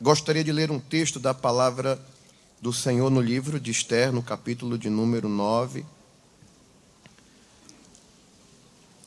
[0.00, 2.04] Gostaria de ler um texto da palavra
[2.60, 5.86] do Senhor no livro de Esther, no capítulo de número 9.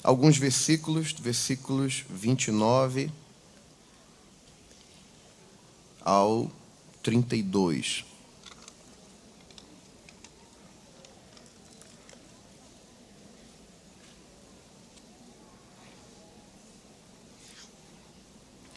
[0.02, 3.12] Alguns versículos, versículos 29
[6.00, 6.50] ao
[7.04, 8.06] 32.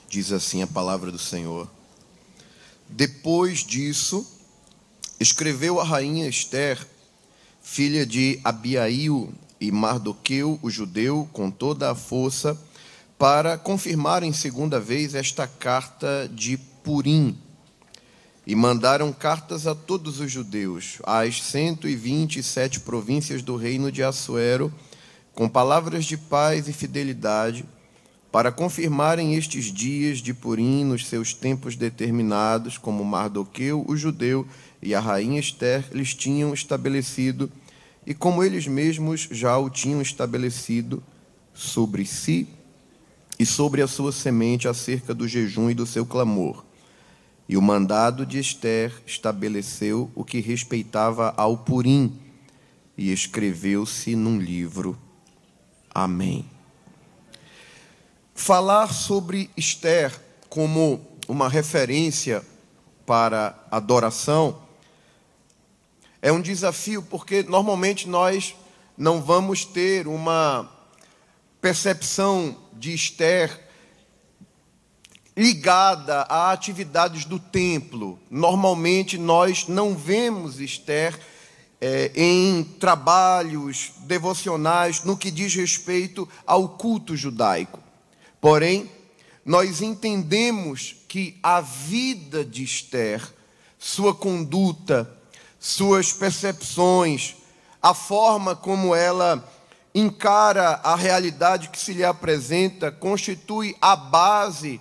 [0.08, 1.70] Diz assim a palavra do Senhor.
[2.92, 4.26] Depois disso,
[5.18, 6.84] escreveu a rainha Esther,
[7.62, 12.58] filha de Abiail e Mardoqueu, o judeu, com toda a força,
[13.16, 17.38] para confirmar em segunda vez esta carta de Purim.
[18.46, 24.72] E mandaram cartas a todos os judeus, às 127 províncias do reino de Assuero,
[25.32, 27.64] com palavras de paz e fidelidade,
[28.32, 34.46] para confirmarem estes dias de Purim nos seus tempos determinados, como Mardoqueu, o judeu,
[34.80, 37.50] e a rainha Esther lhes tinham estabelecido,
[38.06, 41.02] e como eles mesmos já o tinham estabelecido
[41.52, 42.48] sobre si
[43.38, 46.64] e sobre a sua semente acerca do jejum e do seu clamor.
[47.48, 52.12] E o mandado de Esther estabeleceu o que respeitava ao Purim,
[52.96, 54.96] e escreveu-se num livro.
[55.92, 56.49] Amém.
[58.40, 62.42] Falar sobre Esther como uma referência
[63.04, 64.62] para adoração
[66.22, 68.54] é um desafio, porque normalmente nós
[68.96, 70.66] não vamos ter uma
[71.60, 73.60] percepção de Esther
[75.36, 78.18] ligada a atividades do templo.
[78.30, 81.20] Normalmente nós não vemos Esther
[81.78, 87.89] é, em trabalhos devocionais no que diz respeito ao culto judaico.
[88.40, 88.90] Porém,
[89.44, 93.22] nós entendemos que a vida de Esther,
[93.78, 95.10] sua conduta,
[95.58, 97.36] suas percepções,
[97.82, 99.46] a forma como ela
[99.94, 104.80] encara a realidade que se lhe apresenta, constitui a base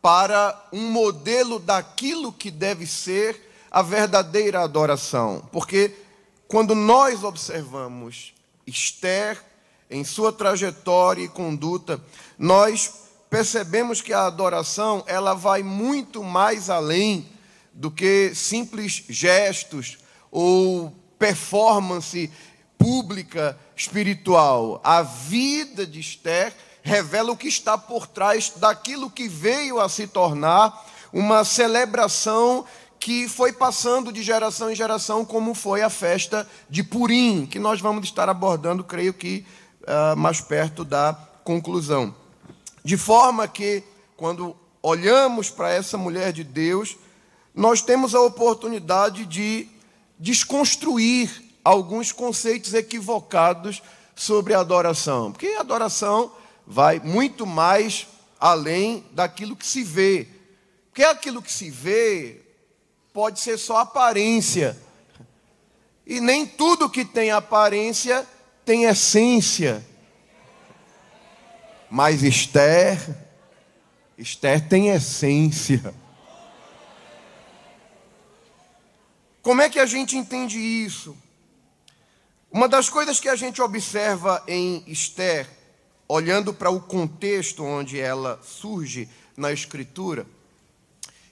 [0.00, 5.46] para um modelo daquilo que deve ser a verdadeira adoração.
[5.50, 5.92] Porque
[6.46, 8.32] quando nós observamos
[8.66, 9.42] Esther
[9.90, 12.00] em sua trajetória e conduta,
[12.38, 17.26] nós percebemos que a adoração ela vai muito mais além
[17.72, 19.98] do que simples gestos
[20.30, 22.30] ou performance
[22.78, 24.80] pública espiritual.
[24.84, 30.06] A vida de Esther revela o que está por trás daquilo que veio a se
[30.06, 32.64] tornar uma celebração
[32.98, 37.80] que foi passando de geração em geração, como foi a festa de Purim, que nós
[37.80, 39.46] vamos estar abordando, creio que
[39.82, 41.12] uh, mais perto da
[41.44, 42.14] conclusão.
[42.86, 43.82] De forma que,
[44.16, 46.96] quando olhamos para essa mulher de Deus,
[47.52, 49.68] nós temos a oportunidade de
[50.16, 53.82] desconstruir alguns conceitos equivocados
[54.14, 55.32] sobre adoração.
[55.32, 56.30] Porque a adoração
[56.64, 58.06] vai muito mais
[58.38, 60.28] além daquilo que se vê.
[60.90, 62.40] Porque aquilo que se vê
[63.12, 64.80] pode ser só aparência.
[66.06, 68.24] E nem tudo que tem aparência
[68.64, 69.84] tem essência.
[71.90, 72.98] Mas Esther,
[74.18, 75.94] Esther tem essência.
[79.42, 81.16] Como é que a gente entende isso?
[82.50, 85.48] Uma das coisas que a gente observa em Esther,
[86.08, 90.26] olhando para o contexto onde ela surge na Escritura,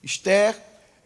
[0.03, 0.57] Esther,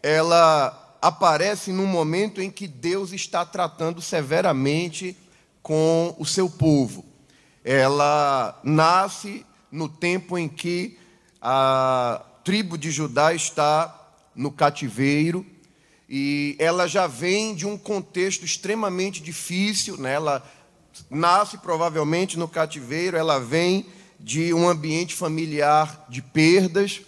[0.03, 5.17] ela aparece num momento em que Deus está tratando severamente
[5.63, 7.08] com o seu povo.
[7.63, 10.97] Ela nasce no tempo em que
[11.41, 13.95] a tribo de Judá está
[14.35, 15.45] no cativeiro
[16.07, 20.13] e ela já vem de um contexto extremamente difícil, né?
[20.13, 20.43] ela
[21.09, 23.85] nasce provavelmente no cativeiro, ela vem
[24.19, 27.01] de um ambiente familiar de perdas.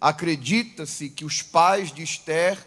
[0.00, 2.58] Acredita-se que os pais de Esther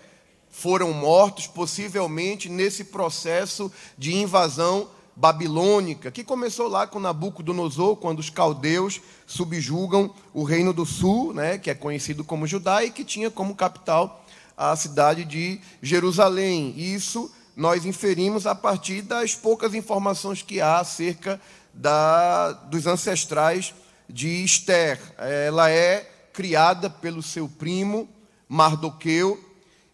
[0.49, 8.29] foram mortos, possivelmente nesse processo de invasão babilônica, que começou lá com Nabucodonosor, quando os
[8.29, 13.31] caldeus subjugam o reino do sul, né, que é conhecido como Judá, e que tinha
[13.31, 14.23] como capital
[14.55, 16.71] a cidade de Jerusalém.
[16.77, 21.41] Isso nós inferimos a partir das poucas informações que há acerca
[21.73, 23.73] da, dos ancestrais
[24.07, 24.99] de Esther.
[25.17, 28.07] Ela é criada pelo seu primo
[28.47, 29.43] Mardoqueu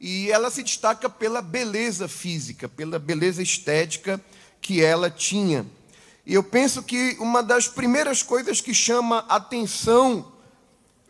[0.02, 4.20] e ela se destaca pela beleza física, pela beleza estética
[4.64, 5.68] que ela tinha.
[6.26, 10.32] E eu penso que uma das primeiras coisas que chama atenção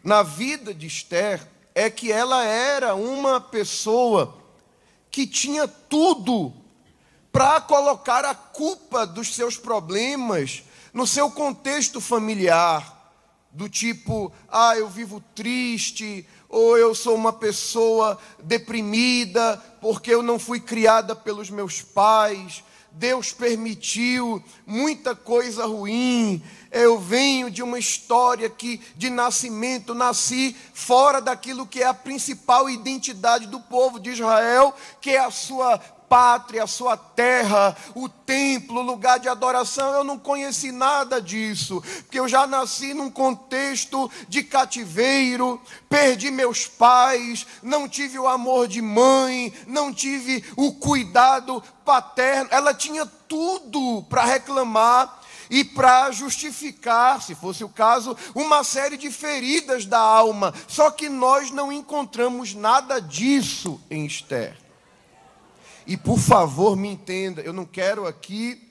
[0.04, 4.36] na vida de Esther é que ela era uma pessoa
[5.12, 6.52] que tinha tudo
[7.32, 13.12] para colocar a culpa dos seus problemas no seu contexto familiar,
[13.52, 20.40] do tipo, ah, eu vivo triste, ou eu sou uma pessoa deprimida porque eu não
[20.40, 26.44] fui criada pelos meus pais, Deus permitiu muita coisa ruim.
[26.72, 32.70] Eu venho de uma história que de nascimento nasci fora daquilo que é a principal
[32.70, 35.80] identidade do povo de Israel, que é a sua
[36.14, 39.96] pátria, a sua terra, o templo, o lugar de adoração.
[39.96, 46.68] Eu não conheci nada disso, porque eu já nasci num contexto de cativeiro, perdi meus
[46.68, 52.48] pais, não tive o amor de mãe, não tive o cuidado paterno.
[52.52, 55.20] Ela tinha tudo para reclamar
[55.50, 60.54] e para justificar, se fosse o caso, uma série de feridas da alma.
[60.68, 64.63] Só que nós não encontramos nada disso em Esther.
[65.86, 68.70] E por favor, me entenda, eu não quero aqui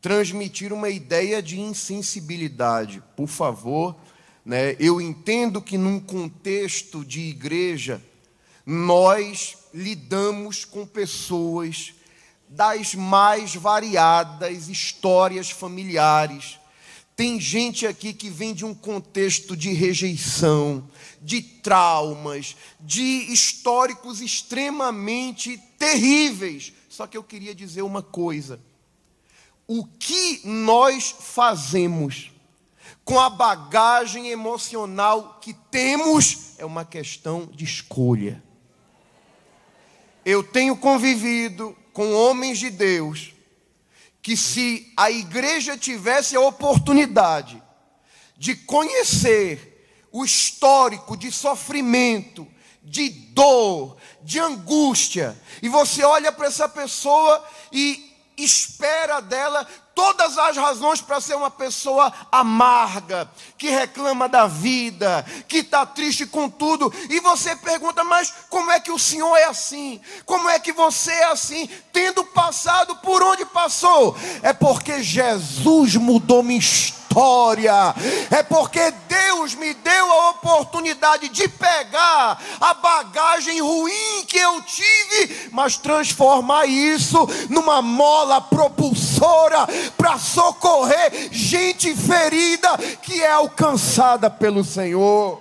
[0.00, 3.02] transmitir uma ideia de insensibilidade.
[3.16, 3.96] Por favor,
[4.44, 4.76] né?
[4.78, 8.02] Eu entendo que num contexto de igreja
[8.66, 11.94] nós lidamos com pessoas
[12.48, 16.58] das mais variadas histórias familiares.
[17.16, 20.88] Tem gente aqui que vem de um contexto de rejeição,
[21.24, 26.74] de traumas, de históricos extremamente terríveis.
[26.86, 28.60] Só que eu queria dizer uma coisa:
[29.66, 32.30] o que nós fazemos
[33.06, 38.42] com a bagagem emocional que temos é uma questão de escolha.
[40.26, 43.32] Eu tenho convivido com homens de Deus
[44.20, 47.62] que, se a igreja tivesse a oportunidade
[48.36, 49.73] de conhecer
[50.14, 52.46] o histórico de sofrimento,
[52.80, 60.56] de dor, de angústia, e você olha para essa pessoa e espera dela todas as
[60.56, 63.28] razões para ser uma pessoa amarga,
[63.58, 68.78] que reclama da vida, que está triste com tudo, e você pergunta, mas como é
[68.78, 70.00] que o Senhor é assim?
[70.24, 71.68] Como é que você é assim?
[71.92, 74.16] Tendo passado por onde passou?
[74.42, 77.94] É porque Jesus mudou minha história vitória.
[78.30, 85.50] É porque Deus me deu a oportunidade de pegar a bagagem ruim que eu tive,
[85.52, 87.18] mas transformar isso
[87.48, 89.66] numa mola propulsora
[89.96, 95.40] para socorrer gente ferida que é alcançada pelo Senhor.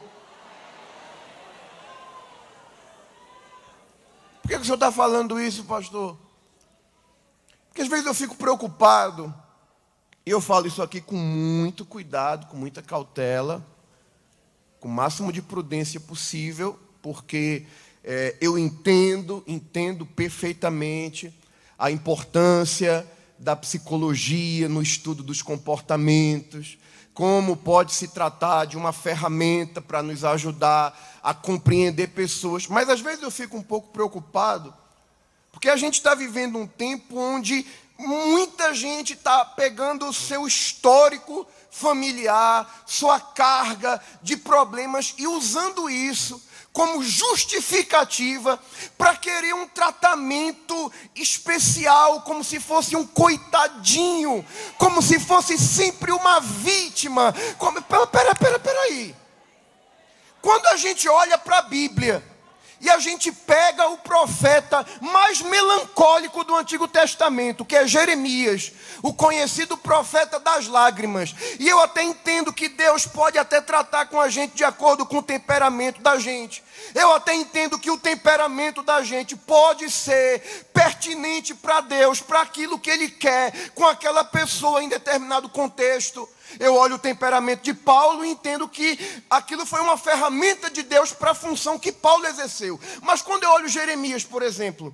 [4.42, 6.18] Por que o senhor está falando isso, pastor?
[7.70, 9.34] Porque às vezes eu fico preocupado
[10.26, 13.66] e eu falo isso aqui com muito cuidado, com muita cautela,
[14.80, 17.66] com o máximo de prudência possível, porque
[18.04, 21.34] é, eu entendo, entendo perfeitamente
[21.78, 23.06] a importância
[23.38, 26.78] da psicologia no estudo dos comportamentos,
[27.14, 32.68] como pode se tratar de uma ferramenta para nos ajudar a compreender pessoas.
[32.68, 34.74] Mas às vezes eu fico um pouco preocupado,
[35.52, 37.66] porque a gente está vivendo um tempo onde
[37.98, 46.42] muita gente está pegando o seu histórico familiar, sua carga de problemas e usando isso
[46.74, 48.60] como justificativa
[48.98, 54.44] para querer um tratamento especial, como se fosse um coitadinho,
[54.80, 57.34] como se fosse sempre uma vítima.
[57.60, 59.16] Como, pera, pera, pera, pera aí.
[60.42, 62.24] Quando a gente olha para a Bíblia,
[62.84, 69.14] e a gente pega o profeta mais melancólico do Antigo Testamento, que é Jeremias, o
[69.14, 71.34] conhecido profeta das lágrimas.
[71.60, 75.20] E eu até entendo que Deus pode até tratar com a gente de acordo com
[75.20, 76.62] o temperamento da gente.
[76.94, 82.78] Eu até entendo que o temperamento da gente pode ser pertinente para Deus, para aquilo
[82.78, 86.28] que Ele quer com aquela pessoa em determinado contexto.
[86.60, 91.12] Eu olho o temperamento de Paulo e entendo que aquilo foi uma ferramenta de Deus
[91.12, 92.80] para a função que Paulo exerceu.
[93.02, 94.94] Mas quando eu olho Jeremias, por exemplo,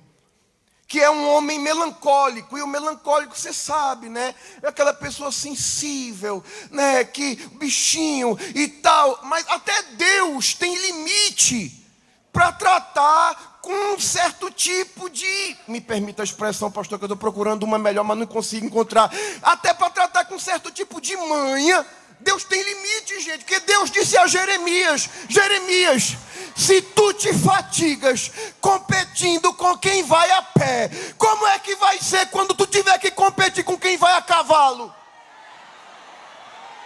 [0.90, 4.34] que é um homem melancólico, e o melancólico, você sabe, né?
[4.60, 7.04] É aquela pessoa sensível, né?
[7.04, 9.20] Que bichinho e tal.
[9.22, 11.86] Mas até Deus tem limite
[12.32, 15.56] para tratar com um certo tipo de.
[15.68, 19.10] Me permita a expressão, pastor, que eu estou procurando uma melhor, mas não consigo encontrar.
[19.42, 21.86] Até para tratar com um certo tipo de manha.
[22.20, 26.16] Deus tem limite, gente, porque Deus disse a Jeremias: Jeremias,
[26.54, 32.26] se tu te fatigas competindo com quem vai a pé, como é que vai ser
[32.26, 34.94] quando tu tiver que competir com quem vai a cavalo?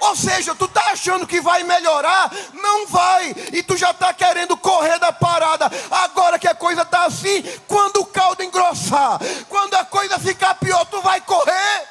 [0.04, 2.30] Ou seja, tu tá achando que vai melhorar?
[2.52, 3.34] Não vai.
[3.52, 5.70] E tu já tá querendo correr da parada.
[5.90, 9.18] Agora que a coisa tá assim, quando o caldo engrossar,
[9.48, 11.88] quando a coisa ficar pior, tu vai correr.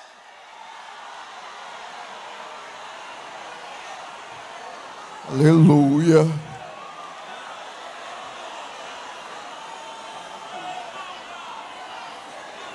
[5.32, 6.28] Aleluia.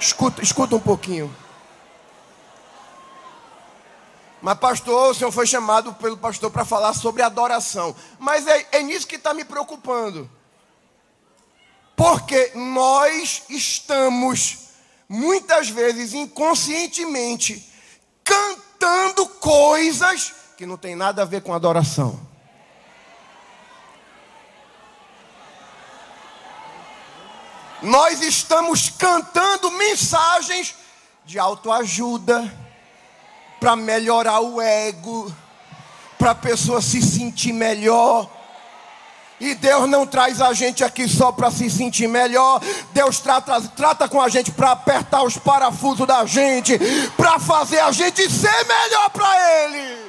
[0.00, 1.47] Escuta, escuta um pouquinho.
[4.40, 7.94] Mas, pastor, o senhor foi chamado pelo pastor para falar sobre adoração.
[8.18, 10.30] Mas é, é nisso que está me preocupando.
[11.96, 14.68] Porque nós estamos,
[15.08, 17.68] muitas vezes, inconscientemente,
[18.22, 22.20] cantando coisas que não tem nada a ver com adoração.
[27.82, 30.74] Nós estamos cantando mensagens
[31.24, 32.67] de autoajuda
[33.60, 35.34] para melhorar o ego,
[36.18, 38.28] para a pessoa se sentir melhor.
[39.40, 42.60] E Deus não traz a gente aqui só para se sentir melhor.
[42.92, 46.76] Deus trata, trata com a gente para apertar os parafusos da gente,
[47.16, 50.08] para fazer a gente ser melhor para Ele.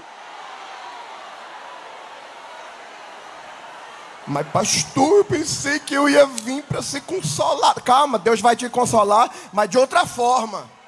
[4.26, 7.82] Mas, pastor, eu pensei que eu ia vir para ser consolado.
[7.82, 10.79] Calma, Deus vai te consolar, mas de outra forma.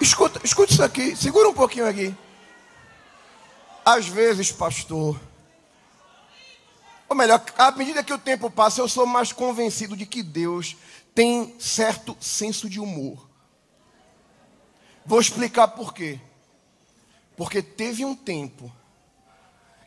[0.00, 2.14] Escuta, escuta isso aqui, segura um pouquinho aqui.
[3.84, 5.20] Às vezes, pastor,
[7.08, 10.76] ou melhor, à medida que o tempo passa, eu sou mais convencido de que Deus
[11.14, 13.28] tem certo senso de humor.
[15.06, 16.18] Vou explicar por quê.
[17.36, 18.72] Porque teve um tempo,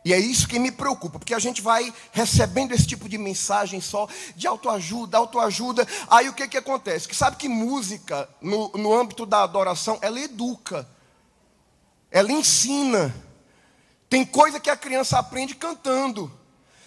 [0.07, 3.81] e é isso que me preocupa, porque a gente vai recebendo esse tipo de mensagem
[3.81, 5.85] só de autoajuda, autoajuda.
[6.07, 7.09] Aí o que, que acontece?
[7.09, 10.87] Que sabe que música, no, no âmbito da adoração, ela educa,
[12.09, 13.13] ela ensina.
[14.09, 16.31] Tem coisa que a criança aprende cantando,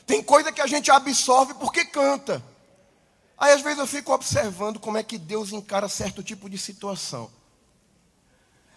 [0.07, 2.43] tem coisa que a gente absorve porque canta.
[3.37, 7.31] Aí às vezes eu fico observando como é que Deus encara certo tipo de situação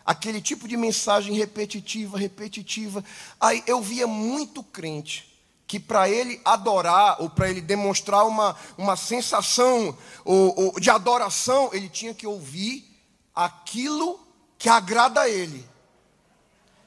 [0.06, 3.04] aquele tipo de mensagem repetitiva, repetitiva.
[3.40, 5.32] Aí eu via muito crente
[5.66, 11.70] que para ele adorar ou para ele demonstrar uma, uma sensação ou, ou, de adoração,
[11.74, 12.86] ele tinha que ouvir
[13.34, 14.20] aquilo
[14.58, 15.68] que agrada a ele.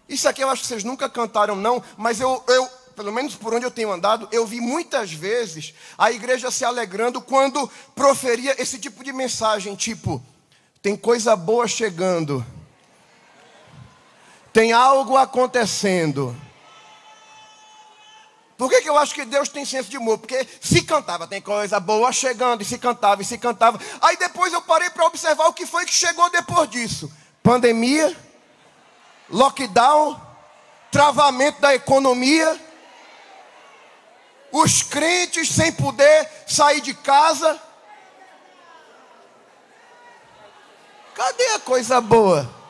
[0.08, 3.52] Isso aqui eu acho que vocês nunca cantaram, não, mas eu, eu pelo menos por
[3.52, 8.78] onde eu tenho andado, eu vi muitas vezes a igreja se alegrando quando proferia esse
[8.78, 10.23] tipo de mensagem, tipo,
[10.80, 12.46] tem coisa boa chegando
[14.56, 16.34] tem algo acontecendo.
[18.56, 20.16] Por que, que eu acho que Deus tem senso de humor?
[20.16, 23.78] Porque se cantava, tem coisa boa chegando, e se cantava, e se cantava.
[24.00, 28.16] Aí depois eu parei para observar o que foi que chegou depois disso: pandemia,
[29.28, 30.18] lockdown,
[30.90, 32.58] travamento da economia,
[34.50, 37.60] os crentes sem poder sair de casa.
[41.14, 42.65] Cadê a coisa boa?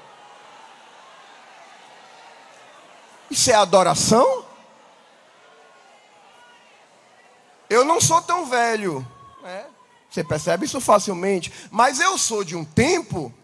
[3.31, 4.45] Isso é adoração?
[7.69, 9.07] Eu não sou tão velho.
[9.45, 9.67] É.
[10.09, 11.53] Você percebe isso facilmente.
[11.71, 13.35] Mas eu sou de um tempo,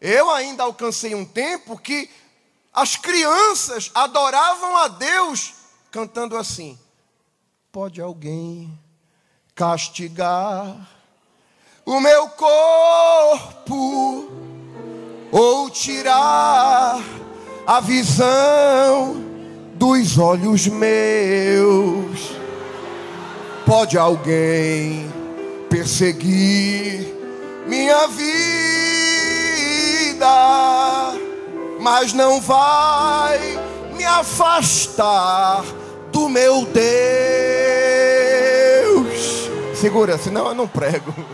[0.00, 2.10] eu ainda alcancei um tempo que
[2.72, 5.52] as crianças adoravam a Deus
[5.90, 6.78] cantando assim:
[7.70, 8.76] Pode alguém
[9.54, 10.88] castigar
[11.86, 13.74] o meu corpo
[15.30, 17.00] ou tirar
[17.66, 19.16] a visão
[19.74, 22.34] dos olhos meus.
[23.66, 25.10] Pode alguém
[25.70, 27.14] perseguir
[27.66, 28.28] minha vida,
[31.80, 33.58] mas não vai
[33.96, 35.64] me afastar
[36.12, 36.84] do meu Deus.
[39.74, 41.14] Segura, senão eu não prego.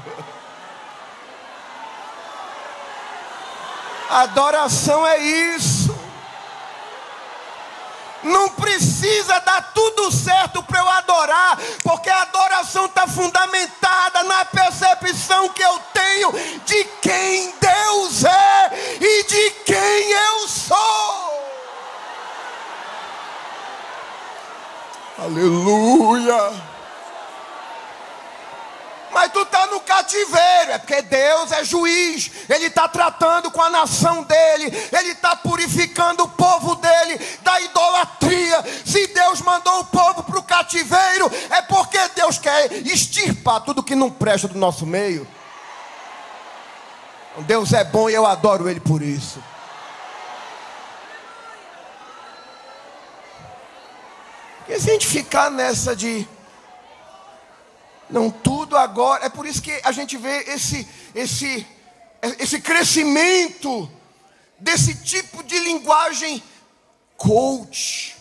[4.08, 5.89] Adoração é isso.
[8.22, 15.48] Não precisa dar tudo certo para eu adorar, porque a adoração está fundamentada na percepção
[15.48, 16.32] que eu tenho
[16.64, 21.30] de quem Deus é e de quem eu sou.
[25.18, 26.69] Aleluia.
[29.12, 33.68] Mas tu está no cativeiro, é porque Deus é juiz, Ele está tratando com a
[33.68, 38.64] nação dele, Ele está purificando o povo dele da idolatria.
[38.84, 43.94] Se Deus mandou o povo para o cativeiro, é porque Deus quer extirpar tudo que
[43.94, 45.26] não presta do nosso meio.
[47.38, 49.42] Deus é bom e eu adoro Ele por isso.
[54.68, 56.28] E se a gente ficar nessa de
[58.10, 61.66] não tudo agora, é por isso que a gente vê esse esse
[62.38, 63.90] esse crescimento
[64.58, 66.42] desse tipo de linguagem
[67.16, 68.16] coach,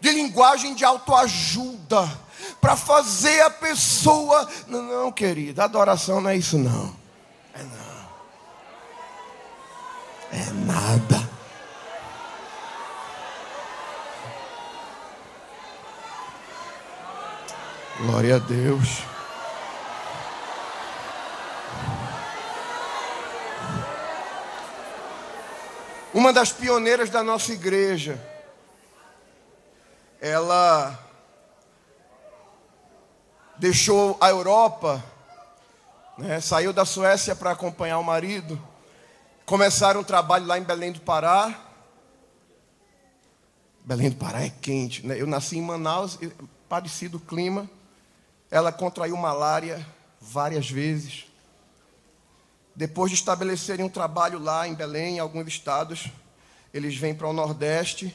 [0.00, 2.08] de linguagem de autoajuda,
[2.60, 4.48] para fazer a pessoa.
[4.66, 6.94] Não, não, querida, adoração não é isso, não.
[7.54, 8.08] É não.
[10.32, 11.30] É nada.
[17.98, 19.11] Glória a Deus.
[26.14, 28.20] Uma das pioneiras da nossa igreja,
[30.20, 30.98] ela
[33.56, 35.02] deixou a Europa,
[36.18, 38.60] né, saiu da Suécia para acompanhar o marido,
[39.46, 41.58] começaram um trabalho lá em Belém do Pará.
[43.82, 45.18] Belém do Pará é quente, né?
[45.18, 46.18] Eu nasci em Manaus,
[46.68, 47.68] parecido o clima.
[48.50, 49.84] Ela contraiu malária
[50.20, 51.31] várias vezes.
[52.74, 56.08] Depois de estabelecerem um trabalho lá em Belém, em alguns estados,
[56.72, 58.14] eles vêm para o Nordeste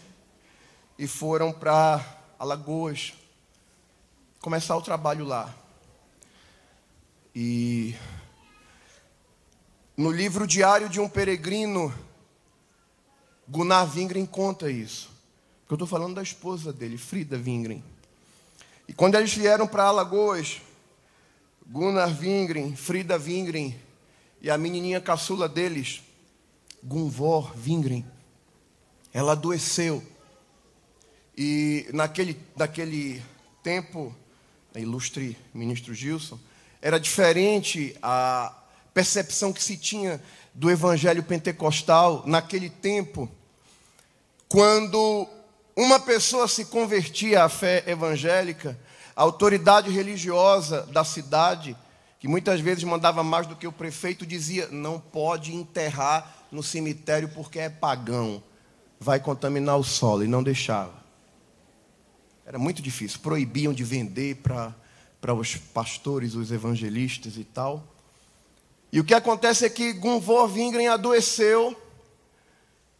[0.97, 2.03] e foram para
[2.39, 3.13] Alagoas,
[4.41, 5.53] começar o trabalho lá.
[7.35, 7.95] E
[9.95, 11.93] no livro Diário de um Peregrino,
[13.47, 15.11] Gunnar Wingren conta isso.
[15.69, 17.83] eu estou falando da esposa dele, Frida Wingren.
[18.87, 20.61] E quando eles vieram para Alagoas,
[21.67, 23.86] Gunnar Wingren, Frida Wingren
[24.41, 26.01] e a menininha caçula deles,
[26.83, 28.05] Gunvor Wingren,
[29.13, 30.03] ela adoeceu.
[31.35, 33.21] E naquele, naquele
[33.63, 34.15] tempo,
[34.75, 36.39] ilustre ministro Gilson,
[36.81, 38.53] era diferente a
[38.93, 40.21] percepção que se tinha
[40.53, 43.29] do evangelho pentecostal naquele tempo,
[44.49, 45.27] quando
[45.75, 48.77] uma pessoa se convertia à fé evangélica,
[49.15, 51.77] a autoridade religiosa da cidade,
[52.19, 57.29] que muitas vezes mandava mais do que o prefeito, dizia: não pode enterrar no cemitério
[57.29, 58.41] porque é pagão,
[58.99, 60.93] vai contaminar o solo, e não deixava.
[62.45, 63.19] Era muito difícil.
[63.19, 67.83] Proibiam de vender para os pastores, os evangelistas e tal.
[68.91, 71.75] E o que acontece é que Gunvor Wingren adoeceu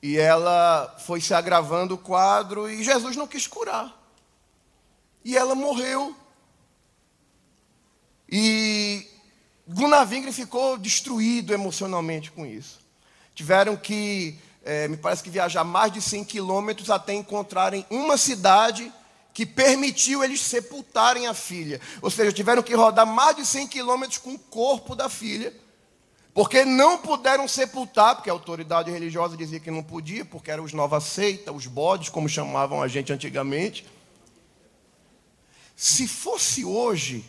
[0.02, 3.98] e ela foi se agravando o quadro e Jesus não quis curar.
[5.24, 6.16] E ela morreu.
[8.30, 9.08] E
[9.68, 12.80] Gunnar Wingren ficou destruído emocionalmente com isso.
[13.34, 18.92] Tiveram que, é, me parece que viajar mais de 100 quilômetros até encontrarem uma cidade
[19.34, 21.80] que permitiu eles sepultarem a filha.
[22.02, 25.54] Ou seja, tiveram que rodar mais de 100 quilômetros com o corpo da filha,
[26.34, 30.74] porque não puderam sepultar, porque a autoridade religiosa dizia que não podia, porque eram os
[30.74, 33.86] nova seita, os bodes, como chamavam a gente antigamente.
[35.76, 37.24] Se fosse hoje,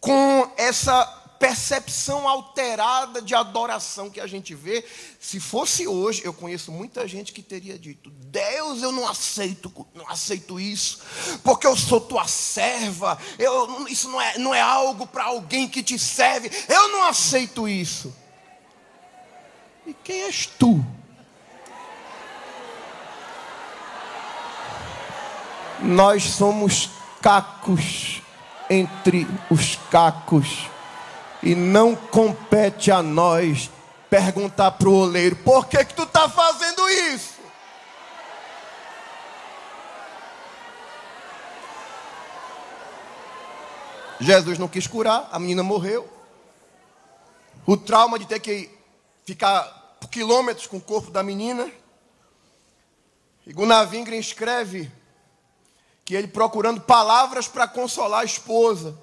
[0.00, 4.84] com essa percepção alterada de adoração que a gente vê.
[5.18, 10.06] Se fosse hoje, eu conheço muita gente que teria dito: Deus, eu não aceito, não
[10.08, 11.00] aceito isso,
[11.42, 13.18] porque eu sou tua serva.
[13.38, 16.50] Eu, isso não é, não é algo para alguém que te serve.
[16.68, 18.14] Eu não aceito isso.
[19.86, 20.84] E quem és tu?
[25.82, 26.90] Nós somos
[27.22, 28.20] cacos
[28.70, 30.70] entre os cacos
[31.42, 33.68] e não compete a nós
[34.08, 37.40] perguntar para o oleiro: por que, que tu está fazendo isso?
[44.20, 46.08] Jesus não quis curar, a menina morreu.
[47.66, 48.70] O trauma de ter que
[49.24, 49.62] ficar
[49.98, 51.70] por quilômetros com o corpo da menina.
[53.46, 54.92] E Gunnar Wingren escreve
[56.10, 58.98] que ele procurando palavras para consolar a esposa.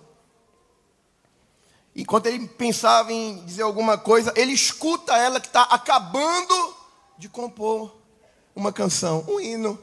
[1.96, 6.76] Enquanto ele pensava em dizer alguma coisa, ele escuta ela que está acabando
[7.17, 7.96] de compor
[8.54, 9.80] uma canção, um hino.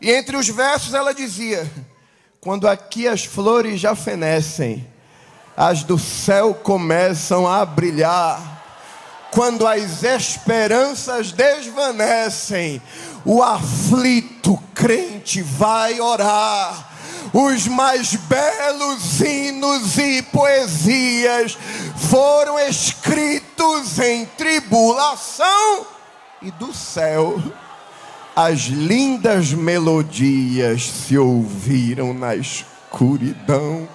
[0.00, 1.70] E entre os versos ela dizia:
[2.40, 4.90] Quando aqui as flores já fenecem,
[5.54, 8.57] as do céu começam a brilhar.
[9.30, 12.82] Quando as esperanças desvanecem,
[13.24, 16.88] o aflito crente vai orar
[17.32, 21.58] os mais belos hinos e poesias
[21.96, 25.86] foram escritos em tribulação
[26.40, 27.40] e do céu.
[28.34, 33.88] As lindas melodias se ouviram na escuridão.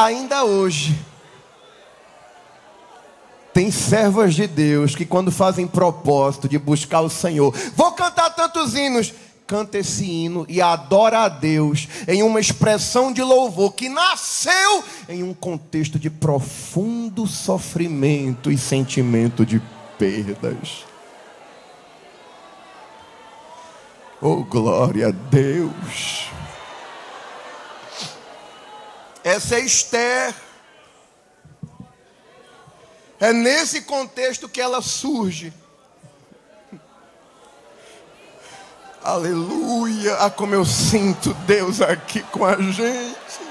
[0.00, 0.98] Ainda hoje,
[3.52, 8.74] Tem servas de Deus que, quando fazem propósito de buscar o Senhor, vou cantar tantos
[8.74, 9.12] hinos,
[9.46, 15.24] canta esse hino e adora a Deus em uma expressão de louvor que nasceu em
[15.24, 19.60] um contexto de profundo sofrimento e sentimento de
[19.98, 20.84] perdas.
[24.22, 26.30] Oh, glória a Deus.
[29.22, 30.34] Essa é Esther.
[33.18, 35.52] É nesse contexto que ela surge.
[39.02, 40.14] Aleluia.
[40.16, 43.50] Ah, como eu sinto Deus aqui com a gente.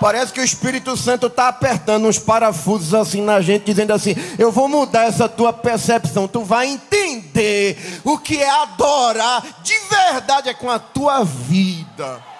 [0.00, 4.50] Parece que o Espírito Santo está apertando uns parafusos assim na gente, dizendo assim: Eu
[4.50, 6.26] vou mudar essa tua percepção.
[6.26, 12.31] Tu vai entender o que é adorar de verdade é com a tua vida.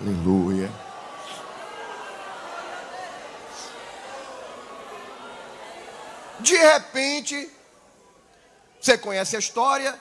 [0.00, 0.72] Aleluia.
[6.40, 7.48] De repente,
[8.80, 9.98] você conhece a história.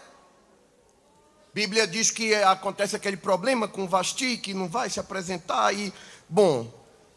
[1.54, 5.72] Bíblia diz que acontece aquele problema com Vasti, que não vai se apresentar.
[5.76, 5.94] E,
[6.28, 6.74] bom,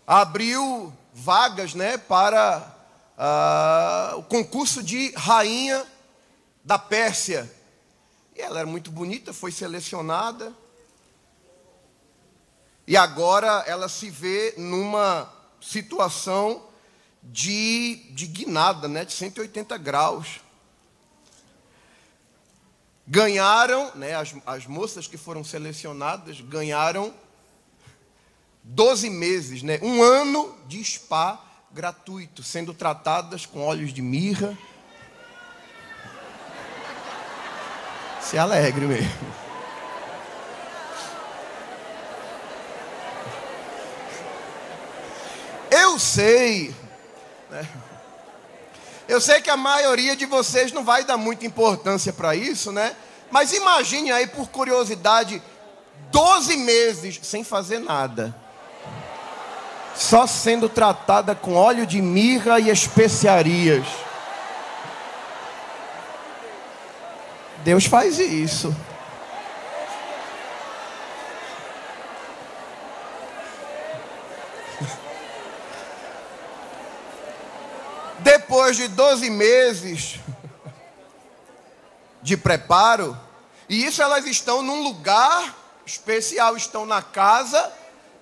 [0.07, 2.77] abriu vagas né, para
[3.17, 5.83] uh, o concurso de rainha
[6.63, 7.51] da Pérsia.
[8.37, 10.53] E ela era muito bonita, foi selecionada.
[12.87, 15.29] E agora ela se vê numa
[15.61, 16.63] situação
[17.23, 20.41] de, de guinada, né, de 180 graus.
[23.07, 27.13] Ganharam, né, as, as moças que foram selecionadas ganharam
[28.63, 34.57] 12 meses, né, um ano de spa gratuito, sendo tratadas com óleos de mirra.
[38.21, 39.46] Se alegre mesmo.
[45.71, 46.75] Eu sei,
[47.51, 47.67] né?
[49.09, 52.95] eu sei que a maioria de vocês não vai dar muita importância para isso, né?
[53.31, 55.43] Mas imagine aí, por curiosidade,
[56.11, 58.35] 12 meses sem fazer nada,
[59.95, 63.87] só sendo tratada com óleo de mirra e especiarias.
[67.65, 68.75] Deus faz isso.
[78.21, 80.21] Depois de 12 meses
[82.23, 83.19] de preparo,
[83.69, 87.73] e isso elas estão num lugar especial, estão na casa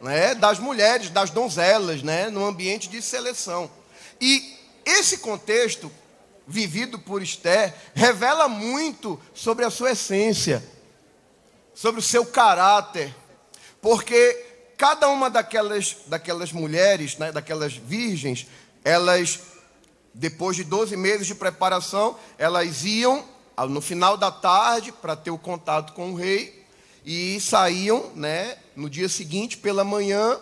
[0.01, 3.71] né, das mulheres, das donzelas, né, no ambiente de seleção.
[4.21, 5.91] E esse contexto
[6.47, 10.63] vivido por Esther revela muito sobre a sua essência,
[11.75, 13.15] sobre o seu caráter,
[13.81, 14.45] porque
[14.77, 18.47] cada uma daquelas, daquelas mulheres, né, daquelas virgens,
[18.85, 19.41] elas
[20.15, 23.25] depois de 12 meses de preparação, elas iam
[23.69, 26.65] no final da tarde para ter o contato com o rei
[27.05, 30.39] e saíam, né, no dia seguinte pela manhã.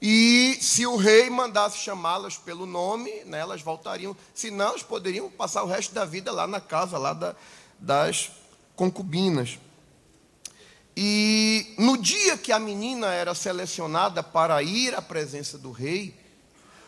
[0.00, 4.16] E se o rei mandasse chamá-las pelo nome, né, elas voltariam.
[4.34, 7.34] Se não, elas poderiam passar o resto da vida lá na casa lá da,
[7.78, 8.30] das
[8.76, 9.58] concubinas.
[10.96, 16.14] E no dia que a menina era selecionada para ir à presença do rei,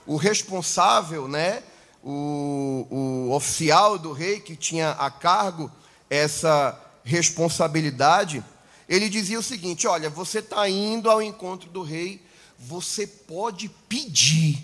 [0.07, 1.63] o responsável, né,
[2.09, 5.69] o, o oficial do rei que tinha a cargo
[6.09, 8.45] essa responsabilidade,
[8.89, 12.25] ele dizia o seguinte: Olha, você está indo ao encontro do rei,
[12.57, 14.63] você pode pedir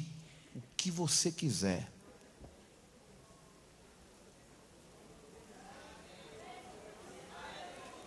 [0.55, 1.91] o que você quiser.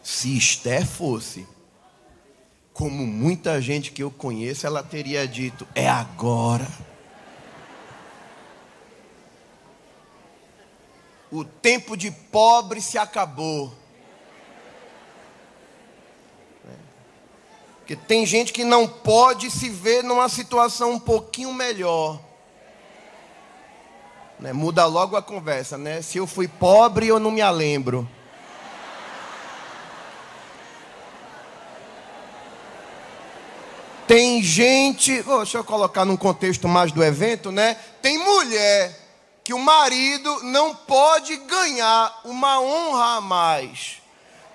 [0.02, 1.46] Se Esther fosse,
[2.72, 6.95] como muita gente que eu conheço, ela teria dito: É agora.
[11.32, 13.74] O tempo de pobre se acabou.
[17.86, 22.20] Porque tem gente que não pode se ver numa situação um pouquinho melhor.
[24.40, 24.52] Né?
[24.52, 26.02] Muda logo a conversa, né?
[26.02, 28.10] Se eu fui pobre, eu não me lembro.
[34.08, 37.76] Tem gente, oh, deixa eu colocar num contexto mais do evento, né?
[38.02, 39.05] Tem mulher
[39.46, 44.02] que o marido não pode ganhar uma honra a mais,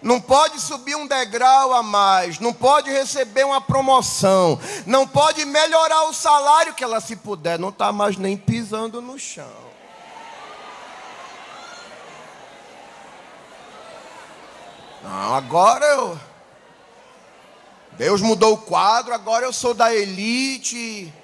[0.03, 6.09] não pode subir um degrau a mais, não pode receber uma promoção, não pode melhorar
[6.09, 9.71] o salário que ela, se puder, não está mais nem pisando no chão.
[15.05, 16.21] Não, agora eu.
[17.93, 21.15] Deus mudou o quadro, agora eu sou da elite.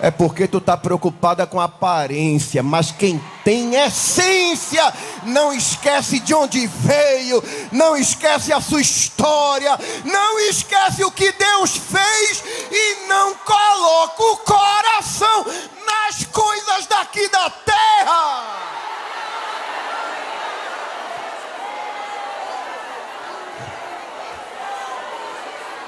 [0.00, 6.66] É porque tu está preocupada com aparência, mas quem tem essência não esquece de onde
[6.66, 14.22] veio, não esquece a sua história, não esquece o que Deus fez e não coloca
[14.22, 15.46] o coração
[15.86, 18.64] nas coisas daqui da terra.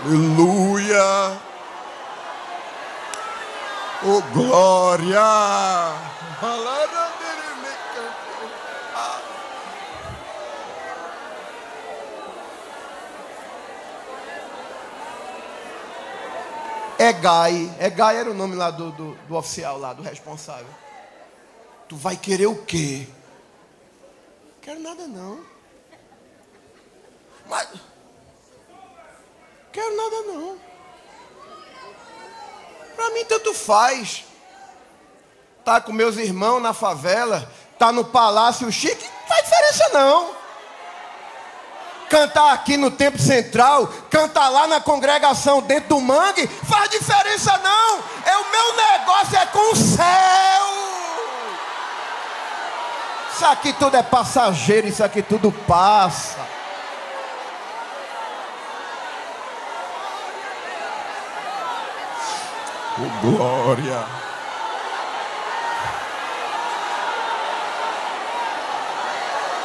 [0.05, 1.46] Aleluia.
[4.05, 6.07] Oh, glória!
[16.99, 20.67] É Gai, é Gai era o nome lá do, do, do, oficial lá, do responsável.
[21.89, 23.07] Tu vai querer o quê?
[24.63, 25.41] Quero nada não.
[27.49, 27.69] Mas
[29.73, 30.59] quero nada não.
[32.97, 34.25] Para mim tanto faz.
[35.65, 40.37] Tá com meus irmãos na favela, tá no palácio chique, não faz diferença não.
[42.09, 47.99] Cantar aqui no Templo Central, cantar lá na congregação dentro do mangue, faz diferença não.
[48.25, 50.67] É o meu negócio é com o céu.
[53.35, 56.56] Isso aqui tudo é passageiro, isso aqui tudo passa.
[62.99, 64.07] Oh, glória.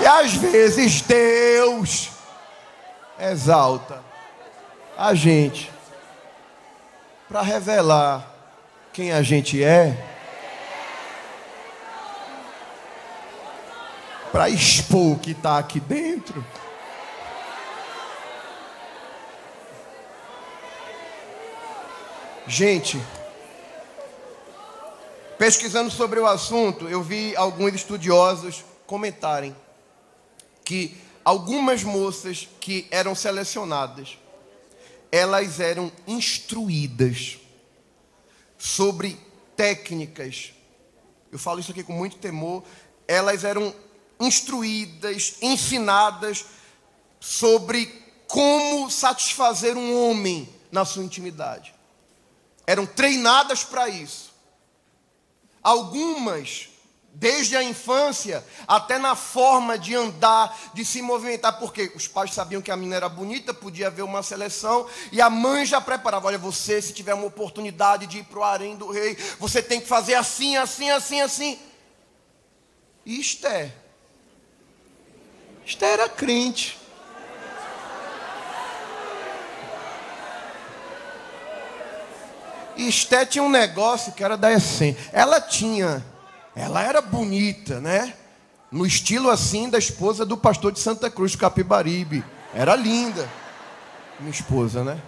[0.01, 2.09] E às vezes Deus
[3.19, 4.03] exalta
[4.97, 5.71] a gente
[7.29, 8.27] para revelar
[8.91, 9.95] quem a gente é,
[14.31, 16.43] para expor o que está aqui dentro.
[22.47, 23.01] Gente,
[25.41, 29.55] Pesquisando sobre o assunto, eu vi alguns estudiosos comentarem
[30.63, 34.19] que algumas moças que eram selecionadas,
[35.11, 37.39] elas eram instruídas
[38.55, 39.19] sobre
[39.57, 40.53] técnicas.
[41.31, 42.63] Eu falo isso aqui com muito temor.
[43.07, 43.73] Elas eram
[44.19, 46.45] instruídas, ensinadas
[47.19, 47.87] sobre
[48.27, 51.73] como satisfazer um homem na sua intimidade.
[52.67, 54.30] Eram treinadas para isso.
[55.63, 56.69] Algumas,
[57.13, 62.61] desde a infância, até na forma de andar, de se movimentar, porque os pais sabiam
[62.61, 66.37] que a menina era bonita, podia haver uma seleção, e a mãe já preparava: olha,
[66.37, 69.87] você, se tiver uma oportunidade de ir para o harém do rei, você tem que
[69.87, 71.59] fazer assim, assim, assim, assim.
[73.05, 73.73] E Esther.
[75.65, 76.80] Esther era crente.
[82.87, 85.09] Esté tinha um negócio que era da essência.
[85.11, 86.05] Ela tinha,
[86.55, 88.13] ela era bonita, né?
[88.71, 92.23] No estilo assim da esposa do pastor de Santa Cruz, Capibaribe.
[92.53, 93.29] Era linda,
[94.19, 95.01] minha esposa, né?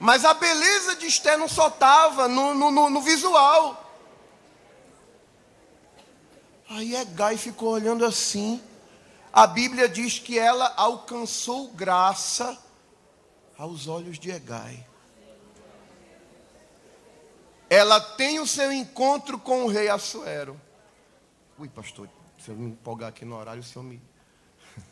[0.00, 3.80] Mas a beleza de Esté não só estava no, no, no, visual.
[6.68, 8.60] Aí Egai ficou olhando assim.
[9.32, 12.58] A Bíblia diz que ela alcançou graça
[13.58, 14.84] aos olhos de Egai
[17.74, 20.60] ela tem o seu encontro com o rei Assuero.
[21.58, 22.08] Ui, pastor,
[22.38, 24.00] se eu me empolgar aqui no horário, o senhor me.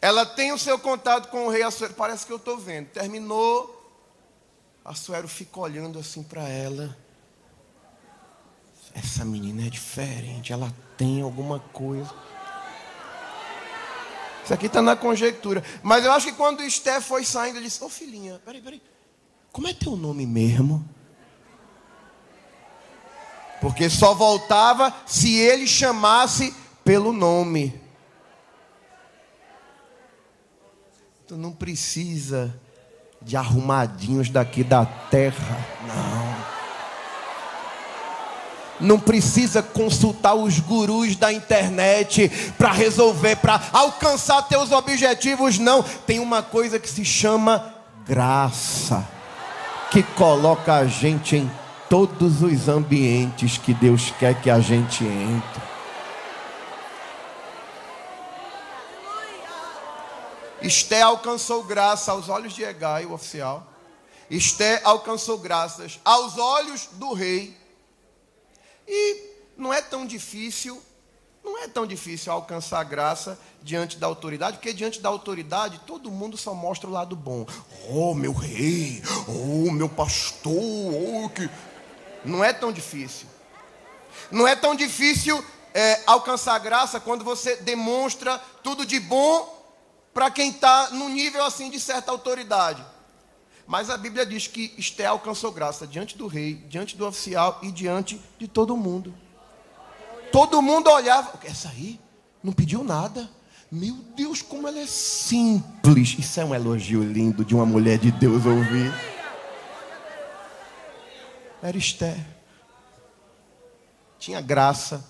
[0.00, 1.94] Ela tem o seu contato com o rei Assuero.
[1.94, 2.88] Parece que eu estou vendo.
[2.88, 3.78] Terminou.
[4.84, 6.96] Assuero fica olhando assim para ela.
[8.94, 10.52] Essa menina é diferente.
[10.52, 12.12] Ela tem alguma coisa.
[14.44, 15.64] Isso aqui está na conjectura.
[15.82, 18.82] Mas eu acho que quando Esté foi saindo, ele disse: Ô oh, filhinha, peraí, peraí.
[19.52, 20.84] Como é teu nome mesmo?
[23.62, 26.52] Porque só voltava se ele chamasse
[26.84, 27.80] pelo nome.
[31.28, 32.52] Tu não precisa
[33.22, 36.42] de arrumadinhos daqui da terra, não.
[38.80, 45.84] Não precisa consultar os gurus da internet para resolver, para alcançar teus objetivos, não.
[45.84, 47.72] Tem uma coisa que se chama
[48.04, 49.08] graça,
[49.92, 51.61] que coloca a gente em
[51.92, 55.62] todos os ambientes que Deus quer que a gente entre.
[60.62, 63.70] Esté alcançou graça aos olhos de Egai, o oficial.
[64.30, 67.54] Esté alcançou graças aos olhos do rei.
[68.88, 69.24] E
[69.58, 70.82] não é tão difícil
[71.44, 76.38] Não é tão difícil alcançar graça diante da autoridade, porque diante da autoridade todo mundo
[76.38, 77.44] só mostra o lado bom.
[77.90, 81.50] Oh, meu rei, oh, meu pastor, oh, que.
[82.24, 83.26] Não é tão difícil.
[84.30, 85.42] Não é tão difícil
[85.74, 89.60] é, alcançar graça quando você demonstra tudo de bom
[90.12, 92.84] para quem está no nível assim de certa autoridade.
[93.66, 97.70] Mas a Bíblia diz que Esté alcançou graça diante do rei, diante do oficial e
[97.70, 99.14] diante de todo mundo.
[100.30, 101.98] Todo mundo olhava, essa aí
[102.42, 103.30] não pediu nada.
[103.70, 106.16] Meu Deus, como ela é simples.
[106.18, 108.92] Isso é um elogio lindo de uma mulher de Deus ouvir.
[111.62, 112.18] Era Esther.
[114.18, 115.04] Tinha graça.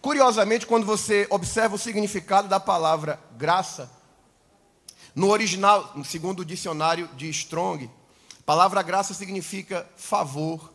[0.00, 3.90] Curiosamente, quando você observa o significado da palavra graça,
[5.14, 7.90] no original, segundo o dicionário de Strong,
[8.38, 10.72] a palavra graça significa favor,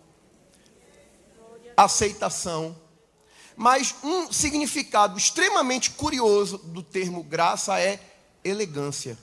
[1.76, 2.76] aceitação
[3.58, 8.00] mas um significado extremamente curioso do termo graça é
[8.44, 9.18] elegância.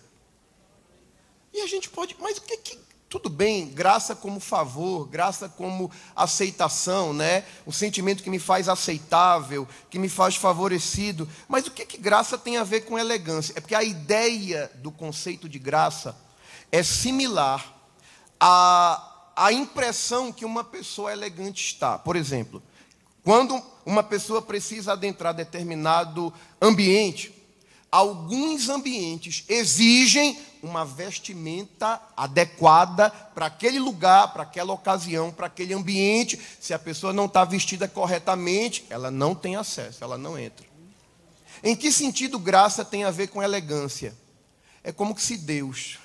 [1.53, 2.77] E a gente pode, mas o que, que
[3.15, 7.45] tudo bem, graça como favor, graça como aceitação, né?
[7.65, 11.29] Um sentimento que me faz aceitável, que me faz favorecido.
[11.47, 13.53] Mas o que, que graça tem a ver com elegância?
[13.55, 16.17] É porque a ideia do conceito de graça
[16.73, 17.73] é similar
[18.41, 21.97] à, à impressão que uma pessoa elegante está.
[21.97, 22.61] Por exemplo,
[23.23, 27.33] quando uma pessoa precisa adentrar determinado ambiente,
[27.95, 36.41] alguns ambientes exigem uma vestimenta adequada para aquele lugar, para aquela ocasião, para aquele ambiente.
[36.61, 40.67] Se a pessoa não está vestida corretamente, ela não tem acesso, ela não entra.
[41.63, 44.13] Em que sentido graça tem a ver com elegância?
[44.83, 45.99] É como se Deus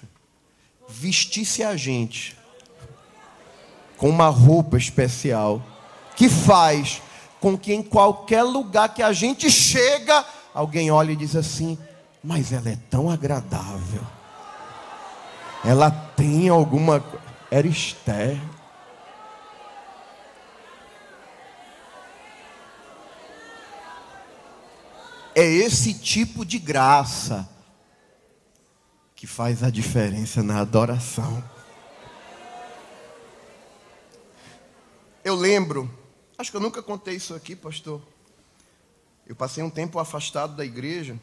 [0.87, 2.37] vestisse a gente
[3.97, 5.59] com uma roupa especial
[6.15, 7.01] que faz
[7.39, 10.23] com que em qualquer lugar que a gente chega,
[10.59, 11.77] alguém olha e diz assim:
[12.23, 14.01] mas ela é tão agradável.
[15.63, 17.03] Ela tem alguma.
[17.49, 18.39] Era Esther.
[25.35, 27.47] É esse tipo de graça
[29.15, 31.43] que faz a diferença na adoração.
[35.23, 35.89] Eu lembro
[36.39, 38.01] Acho que eu nunca contei isso aqui, pastor.
[39.29, 41.15] Eu passei um tempo afastado da igreja,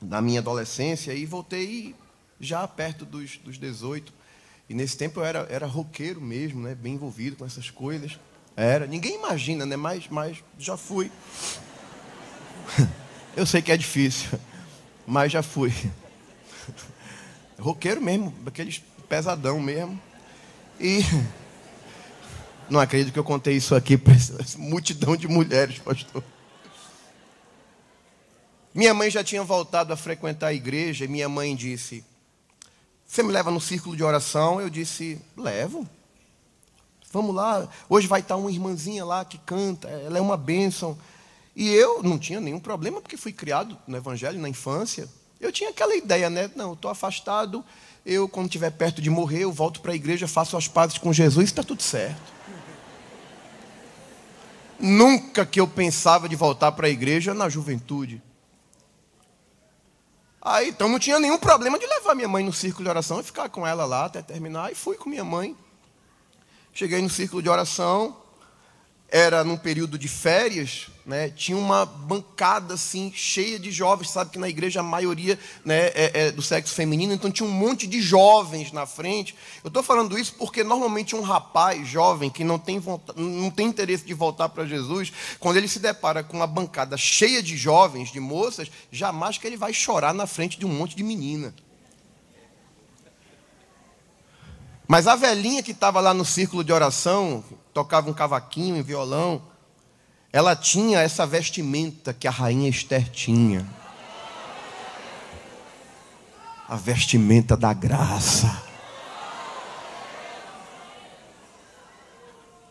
[0.00, 1.94] na minha adolescência, e voltei
[2.40, 4.10] já perto dos, dos 18.
[4.70, 6.74] E nesse tempo eu era, era roqueiro mesmo, né?
[6.74, 8.18] bem envolvido com essas coisas.
[8.56, 9.76] Era, ninguém imagina, né?
[9.76, 11.12] Mas, mas já fui.
[13.36, 14.40] Eu sei que é difícil,
[15.06, 15.72] mas já fui.
[17.60, 20.00] Roqueiro mesmo, aqueles pesadão mesmo.
[20.80, 21.00] E
[22.68, 26.24] não acredito que eu contei isso aqui para essa multidão de mulheres, pastor.
[28.72, 32.04] Minha mãe já tinha voltado a frequentar a igreja e minha mãe disse:
[33.04, 34.60] Você me leva no círculo de oração?
[34.60, 35.88] Eu disse: Levo.
[37.12, 37.68] Vamos lá.
[37.88, 40.96] Hoje vai estar uma irmãzinha lá que canta, ela é uma bênção.
[41.56, 45.08] E eu não tinha nenhum problema, porque fui criado no Evangelho na infância.
[45.40, 46.48] Eu tinha aquela ideia, né?
[46.54, 47.64] Não, estou afastado.
[48.06, 51.12] Eu, quando estiver perto de morrer, eu volto para a igreja, faço as pazes com
[51.12, 52.32] Jesus, está tudo certo.
[54.78, 58.22] Nunca que eu pensava de voltar para a igreja na juventude.
[60.42, 63.22] Aí, então não tinha nenhum problema de levar minha mãe no círculo de oração e
[63.22, 64.72] ficar com ela lá até terminar.
[64.72, 65.54] E fui com minha mãe.
[66.72, 68.16] Cheguei no círculo de oração,
[69.08, 74.38] era num período de férias, né, tinha uma bancada assim cheia de jovens, sabe que
[74.38, 78.00] na igreja a maioria né, é, é do sexo feminino, então tinha um monte de
[78.00, 79.34] jovens na frente.
[79.64, 83.66] Eu estou falando isso porque normalmente um rapaz jovem que não tem, vontade, não tem
[83.66, 88.12] interesse de voltar para Jesus, quando ele se depara com uma bancada cheia de jovens,
[88.12, 91.52] de moças, jamais que ele vai chorar na frente de um monte de menina.
[94.86, 97.42] Mas a velhinha que estava lá no círculo de oração,
[97.74, 99.49] tocava um cavaquinho e violão,
[100.32, 103.66] ela tinha essa vestimenta que a rainha Esther tinha.
[106.68, 108.62] A vestimenta da graça.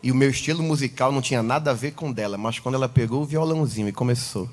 [0.02, 2.88] E o meu estilo musical não tinha nada a ver com dela, mas quando ela
[2.88, 4.48] pegou o violãozinho e começou.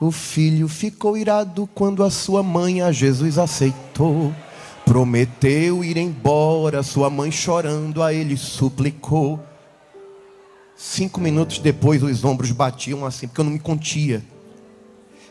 [0.00, 4.34] O filho ficou irado quando a sua mãe a Jesus aceitou.
[4.84, 9.40] Prometeu ir embora, sua mãe chorando a ele suplicou.
[10.76, 14.22] Cinco minutos depois, os ombros batiam assim, porque eu não me contia.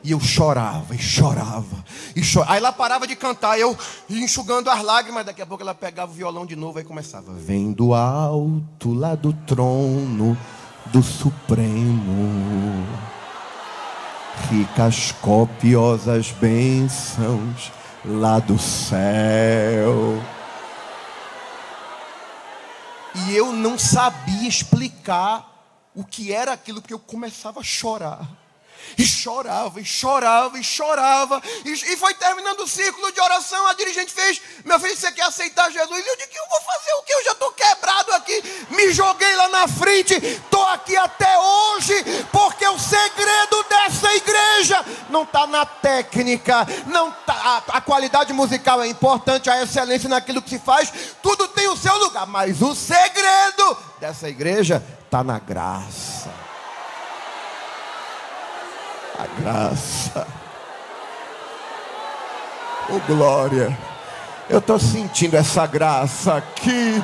[0.03, 1.83] E eu chorava, e chorava,
[2.15, 2.51] e chorava.
[2.51, 3.75] Aí ela parava de cantar, eu
[4.09, 5.25] enxugando as lágrimas.
[5.25, 7.33] Daqui a pouco ela pegava o violão de novo, aí começava.
[7.33, 10.37] Vem do alto, lá do trono
[10.87, 12.85] do Supremo.
[14.49, 17.71] ricas, copiosas bênçãos
[18.03, 20.21] lá do céu.
[23.15, 28.27] E eu não sabia explicar o que era aquilo, porque eu começava a chorar.
[28.97, 31.41] E chorava, e chorava, e chorava.
[31.65, 33.67] E, e, foi terminando o círculo de oração.
[33.67, 36.05] A dirigente fez: Meu filho, você quer aceitar Jesus?
[36.05, 37.13] E eu disse: Eu vou fazer o que?
[37.13, 38.43] Eu já estou quebrado aqui.
[38.69, 40.13] Me joguei lá na frente.
[40.13, 41.93] Estou aqui até hoje.
[42.31, 46.65] Porque o segredo dessa igreja não está na técnica.
[46.87, 50.91] não tá, a, a qualidade musical é importante, a excelência naquilo que se faz.
[51.21, 52.25] Tudo tem o seu lugar.
[52.27, 56.44] Mas o segredo dessa igreja está na graça
[59.19, 60.27] a graça.
[62.89, 63.75] Oh glória.
[64.47, 67.03] Eu estou sentindo essa graça aqui.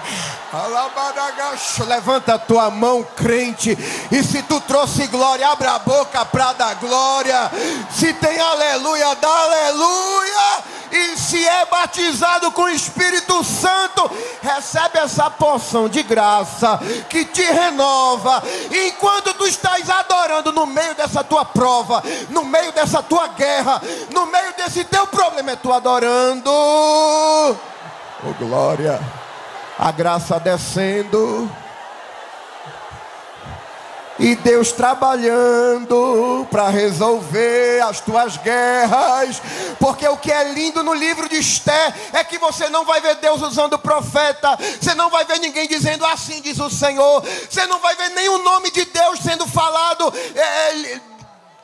[1.88, 3.76] Levanta a tua mão, crente.
[4.12, 7.50] E se tu trouxe glória, abre a boca para dar glória.
[7.90, 10.64] Se tem aleluia, dá aleluia.
[10.92, 14.10] E se é batizado com o Espírito Santo,
[14.42, 16.80] recebe essa porção de graça
[17.10, 18.44] que te renova.
[18.88, 23.82] Enquanto tu estás adorando no meio dessa tua prova, no meio dessa tua guerra,
[24.12, 26.52] no meio desse teu problema, é tu adorando.
[26.52, 29.00] Oh glória
[29.82, 31.50] a graça descendo.
[34.22, 39.42] E Deus trabalhando para resolver as tuas guerras.
[39.80, 43.16] Porque o que é lindo no livro de Esté é que você não vai ver
[43.16, 44.56] Deus usando profeta.
[44.80, 47.24] Você não vai ver ninguém dizendo assim, diz o Senhor.
[47.50, 50.14] Você não vai ver nenhum nome de Deus sendo falado.
[50.36, 51.00] É,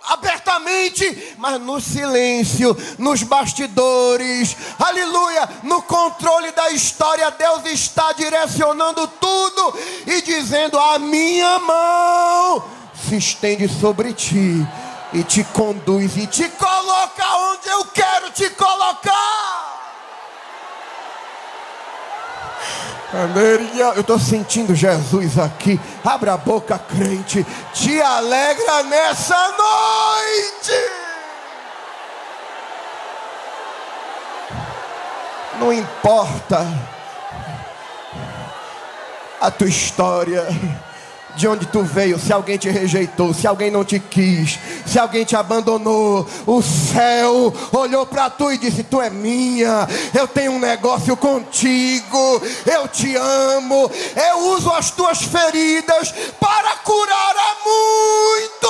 [0.07, 9.79] abertamente, mas no silêncio, nos bastidores, aleluia, no controle da história, Deus está direcionando tudo
[10.05, 12.63] e dizendo: A minha mão
[13.07, 14.65] se estende sobre ti
[15.13, 19.76] e te conduz e te coloca onde eu quero te colocar.
[23.95, 25.79] Eu estou sentindo Jesus aqui.
[26.03, 27.45] Abra a boca, crente.
[27.73, 30.73] Te alegra nessa noite.
[35.59, 36.67] Não importa
[39.39, 40.45] a tua história
[41.37, 45.23] de onde tu veio, se alguém te rejeitou, se alguém não te quis, se alguém
[45.23, 50.59] te abandonou, o céu olhou para tu e disse: Tu é minha, eu tenho um
[50.59, 53.89] negócio contigo, eu te amo,
[54.29, 58.67] eu uso as tuas feridas para curar a muitos.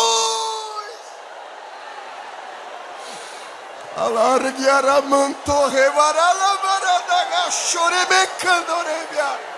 [3.95, 9.56] Alargiara mantorre varala varada chorebecandorevia.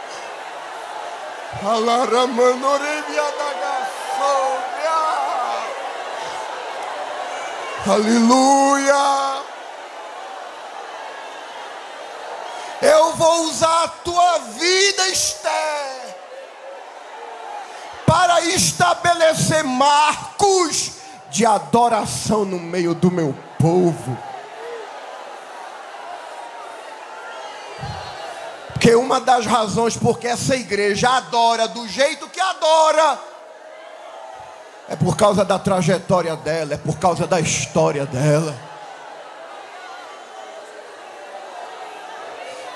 [7.86, 9.43] Aleluia.
[12.82, 16.16] Eu vou usar a tua vida, Esther,
[18.05, 20.91] para estabelecer marcos
[21.30, 24.18] de adoração no meio do meu povo.
[28.80, 33.19] Porque uma das razões porque essa igreja adora do jeito que adora
[34.88, 38.57] é por causa da trajetória dela, é por causa da história dela.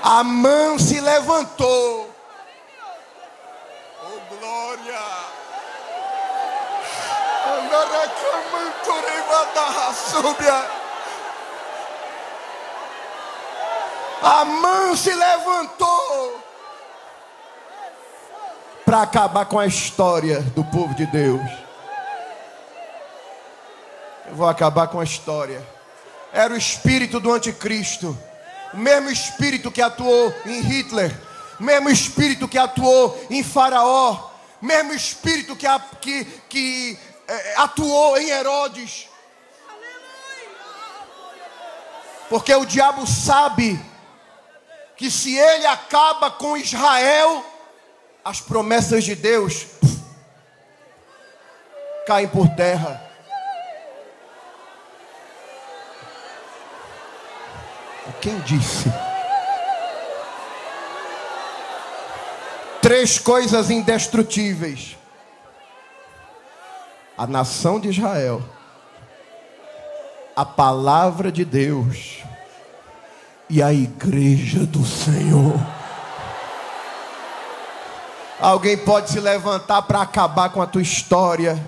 [0.03, 2.13] A mão se levantou.
[4.03, 4.99] Oh glória!
[7.47, 10.49] Andaracamantorevada sobre
[14.23, 16.39] a mão se levantou
[18.85, 21.41] para acabar com a história do povo de Deus.
[24.27, 25.61] Eu vou acabar com a história.
[26.31, 28.17] Era o espírito do anticristo,
[28.73, 31.13] o mesmo espírito que atuou em Hitler,
[31.59, 35.67] o mesmo espírito que atuou em Faraó, o mesmo espírito que,
[35.99, 39.09] que, que é, atuou em Herodes.
[42.29, 43.92] Porque o diabo sabe
[44.95, 47.43] que se ele acaba com Israel,
[48.23, 49.65] as promessas de Deus
[52.05, 53.13] caem por terra.
[58.23, 58.85] Quem disse?
[62.81, 64.97] Três coisas indestrutíveis:
[67.17, 68.41] a nação de Israel,
[70.33, 72.23] a palavra de Deus
[73.53, 75.53] e a igreja do Senhor.
[78.41, 81.63] Alguém pode se levantar para acabar com a tua história,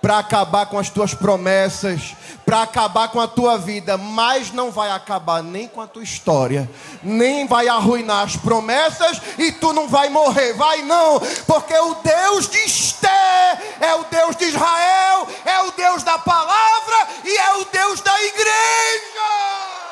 [0.00, 2.16] para acabar com as tuas promessas,
[2.46, 6.66] para acabar com a tua vida, mas não vai acabar nem com a tua história,
[7.02, 12.48] nem vai arruinar as promessas e tu não vai morrer, vai não, porque o Deus
[12.48, 17.66] de Esté é o Deus de Israel, é o Deus da palavra e é o
[17.66, 19.87] Deus da igreja.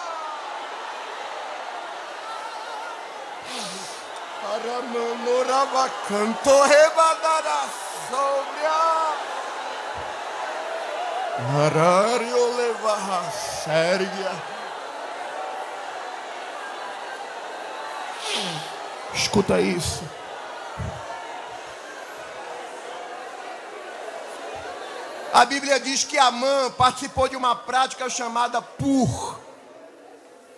[4.54, 7.68] Aramanora canto rebadara
[8.08, 8.46] sobre
[11.52, 14.32] Marário leva a séria.
[19.14, 20.02] Escuta isso.
[25.32, 29.38] A Bíblia diz que Amã participou de uma prática chamada pur,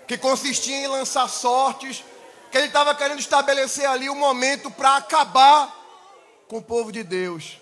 [0.06, 2.04] que consistia em lançar sortes,
[2.50, 5.74] que ele estava querendo estabelecer ali um momento para acabar
[6.48, 7.58] com o povo de Deus.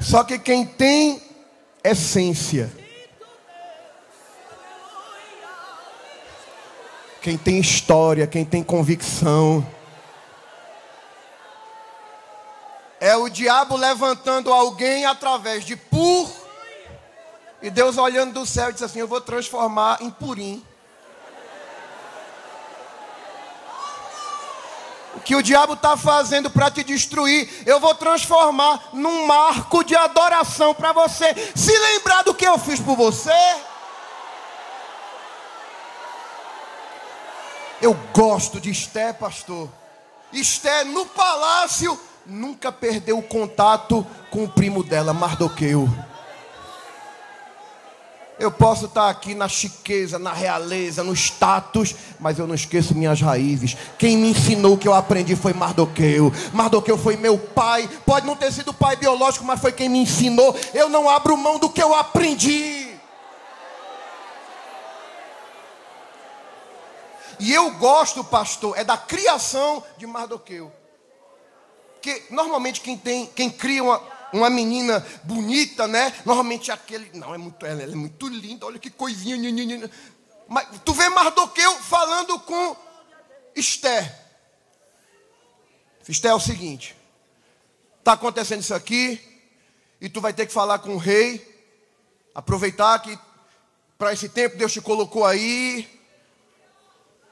[0.00, 1.22] Só que quem tem
[1.82, 2.70] essência,
[7.20, 9.66] quem tem história, quem tem convicção,
[13.00, 16.30] é o diabo levantando alguém através de pur,
[17.62, 20.64] e Deus olhando do céu e diz assim: Eu vou transformar em purim.
[25.26, 30.72] que o diabo está fazendo para te destruir, eu vou transformar num marco de adoração
[30.72, 31.34] para você.
[31.52, 33.32] Se lembrar do que eu fiz por você.
[37.82, 39.68] Eu gosto de Esté, pastor.
[40.32, 45.88] Esté no palácio nunca perdeu o contato com o primo dela, Mardoqueu.
[48.38, 53.20] Eu posso estar aqui na chiqueza, na realeza, no status, mas eu não esqueço minhas
[53.20, 53.74] raízes.
[53.98, 56.30] Quem me ensinou que eu aprendi foi Mardoqueu.
[56.52, 57.88] Mardoqueu foi meu pai.
[58.04, 60.54] Pode não ter sido pai biológico, mas foi quem me ensinou.
[60.74, 62.86] Eu não abro mão do que eu aprendi.
[67.38, 70.70] E eu gosto, pastor, é da criação de Mardoqueu.
[72.02, 74.00] Que normalmente quem tem, quem cria uma,
[74.32, 76.12] uma menina bonita, né?
[76.24, 77.10] Normalmente aquele.
[77.16, 79.36] Não, é muito, ela, ela é muito linda, olha que coisinha.
[80.48, 82.76] Mas tu vê Mardoqueu falando com
[83.54, 84.24] Esther.
[86.08, 86.96] Esther é o seguinte:
[87.98, 89.20] está acontecendo isso aqui,
[90.00, 91.54] e tu vai ter que falar com o rei.
[92.34, 93.18] Aproveitar que
[93.96, 95.88] para esse tempo Deus te colocou aí.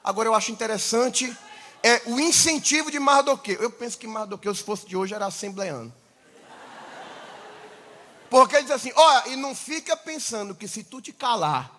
[0.03, 1.37] Agora eu acho interessante
[1.85, 3.61] é o incentivo de Mardoqueu.
[3.61, 5.93] Eu penso que Mardoqueu, se fosse de hoje, era assembleano.
[8.31, 11.71] Porque ele diz assim: olha, e não fica pensando que se tu te calar.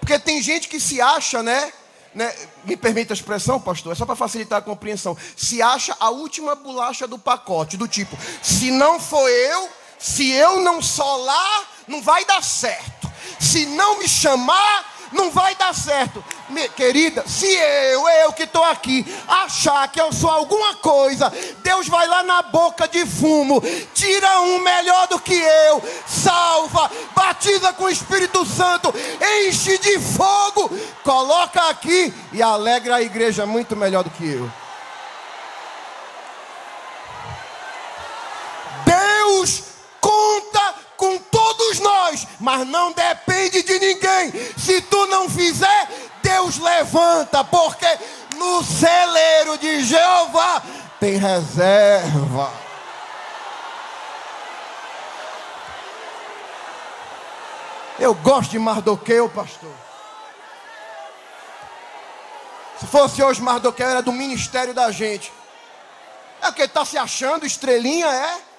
[0.00, 1.72] Porque tem gente que se acha, né?
[2.14, 5.16] né me permita a expressão, pastor, é só para facilitar a compreensão.
[5.36, 10.60] Se acha a última bolacha do pacote, do tipo: se não for eu, se eu
[10.60, 13.10] não solar, não vai dar certo.
[13.40, 16.24] Se não me chamar, não vai dar certo.
[16.48, 21.32] Minha querida, se eu, eu que estou aqui, achar que eu sou alguma coisa,
[21.62, 23.62] Deus vai lá na boca de fumo,
[23.94, 28.94] tira um melhor do que eu, salva, batiza com o Espírito Santo,
[29.46, 30.70] enche de fogo,
[31.02, 34.50] coloca aqui e alegra a igreja muito melhor do que eu.
[38.84, 39.62] Deus
[41.06, 44.32] com todos nós, mas não depende de ninguém.
[44.56, 45.88] Se tu não fizer,
[46.20, 47.86] Deus levanta, porque
[48.36, 50.62] no celeiro de Jeová
[50.98, 52.52] tem reserva.
[57.98, 59.72] Eu gosto de Mardoqueu, pastor.
[62.80, 65.32] Se fosse hoje, Mardoqueu era do ministério da gente.
[66.42, 68.55] É que está se achando estrelinha, é?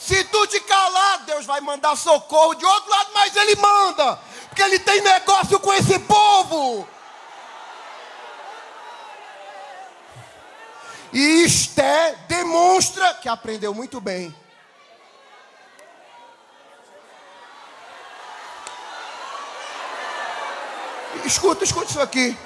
[0.00, 4.16] Se tu te calar, Deus vai mandar socorro de outro lado, mas Ele manda,
[4.48, 6.88] porque Ele tem negócio com esse povo.
[11.12, 14.34] E Esté demonstra que aprendeu muito bem.
[21.26, 22.38] Escuta, escuta isso aqui.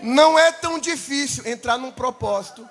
[0.00, 2.68] Não é tão difícil entrar num propósito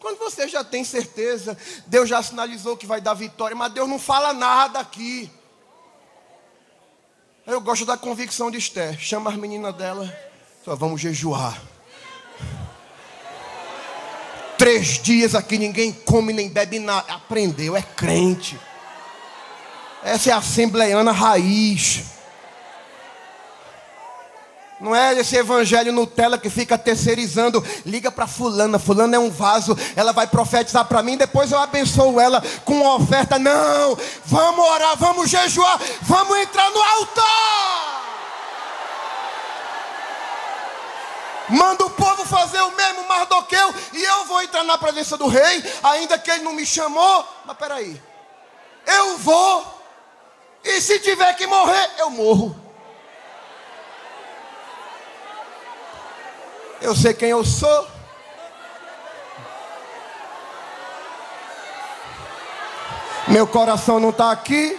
[0.00, 3.98] quando você já tem certeza, Deus já sinalizou que vai dar vitória, mas Deus não
[3.98, 5.30] fala nada aqui.
[7.46, 8.98] Eu gosto da convicção de Esther.
[8.98, 10.12] Chama as meninas dela.
[10.64, 11.60] Só vamos jejuar.
[14.58, 17.12] Três dias aqui ninguém come nem bebe nada.
[17.12, 18.58] Aprendeu, é crente.
[20.02, 22.15] Essa é a assembleiana raiz.
[24.78, 27.64] Não é esse evangelho Nutella que fica terceirizando.
[27.84, 32.20] Liga para fulana, fulana é um vaso, ela vai profetizar para mim, depois eu abençoo
[32.20, 33.38] ela com uma oferta.
[33.38, 33.96] Não!
[34.26, 37.96] Vamos orar, vamos jejuar, vamos entrar no altar.
[41.48, 45.64] Manda o povo fazer o mesmo Mardoqueu e eu vou entrar na presença do rei,
[45.82, 47.24] ainda que ele não me chamou.
[47.46, 48.02] Mas peraí,
[48.86, 49.64] eu vou.
[50.64, 52.65] E se tiver que morrer, eu morro.
[56.80, 57.88] Eu sei quem eu sou.
[63.28, 64.78] Meu coração não está aqui.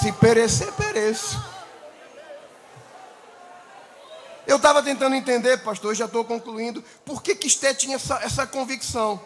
[0.00, 1.42] Se perecer, pereço.
[4.46, 8.46] Eu estava tentando entender, pastor, já estou concluindo, por que que Esté tinha essa, essa
[8.46, 9.20] convicção.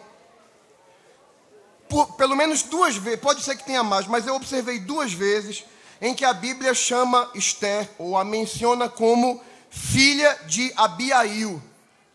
[1.87, 5.65] Por, pelo menos duas vezes, pode ser que tenha mais, mas eu observei duas vezes
[6.01, 11.61] em que a Bíblia chama Esther, ou a menciona como filha de Abiail,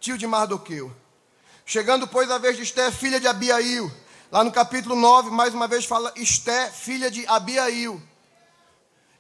[0.01, 0.93] tio de Mardoqueu.
[1.67, 3.91] Chegando, pois, a vez de Esther, filha de Abiail.
[4.31, 8.03] Lá no capítulo 9, mais uma vez fala Esther, filha de Abiail.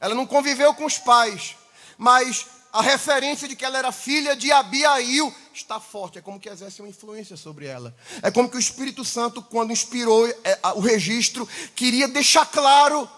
[0.00, 1.56] Ela não conviveu com os pais,
[1.96, 6.18] mas a referência de que ela era filha de Abiail está forte.
[6.18, 7.94] É como que exerce uma influência sobre ela.
[8.20, 13.08] É como que o Espírito Santo, quando inspirou é, o registro, queria deixar claro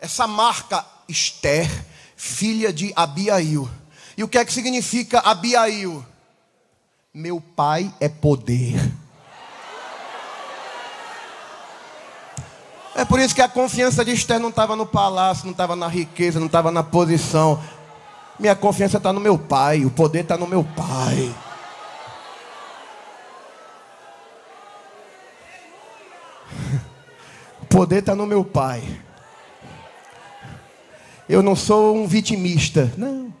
[0.00, 1.68] essa marca Esther,
[2.16, 3.68] filha de Abiail.
[4.16, 6.04] E o que é que significa Abiail?
[7.12, 8.92] Meu pai é poder.
[12.94, 15.86] É por isso que a confiança de Esther não estava no palácio, não estava na
[15.86, 17.62] riqueza, não estava na posição.
[18.38, 21.34] Minha confiança está no meu pai, o poder está no meu pai.
[27.60, 28.82] O poder está no meu pai.
[31.28, 32.92] Eu não sou um vitimista.
[32.96, 33.34] Não.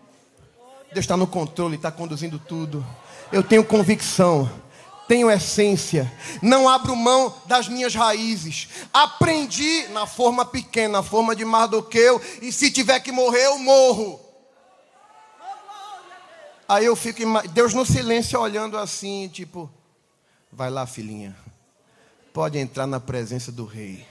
[0.92, 2.84] Deus está no controle, está conduzindo tudo.
[3.30, 4.50] Eu tenho convicção,
[5.06, 6.10] tenho essência.
[6.42, 8.68] Não abro mão das minhas raízes.
[8.92, 12.20] Aprendi na forma pequena, na forma de Mardoqueu.
[12.40, 14.20] E se tiver que morrer, eu morro.
[16.68, 17.20] Aí eu fico,
[17.52, 19.70] Deus no silêncio olhando assim, tipo,
[20.50, 21.36] vai lá, filhinha,
[22.32, 24.04] pode entrar na presença do rei.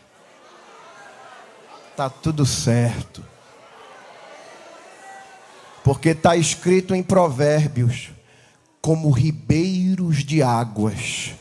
[1.98, 3.35] Tá tudo certo.
[5.86, 8.10] Porque está escrito em Provérbios,
[8.82, 11.36] como ribeiros de águas.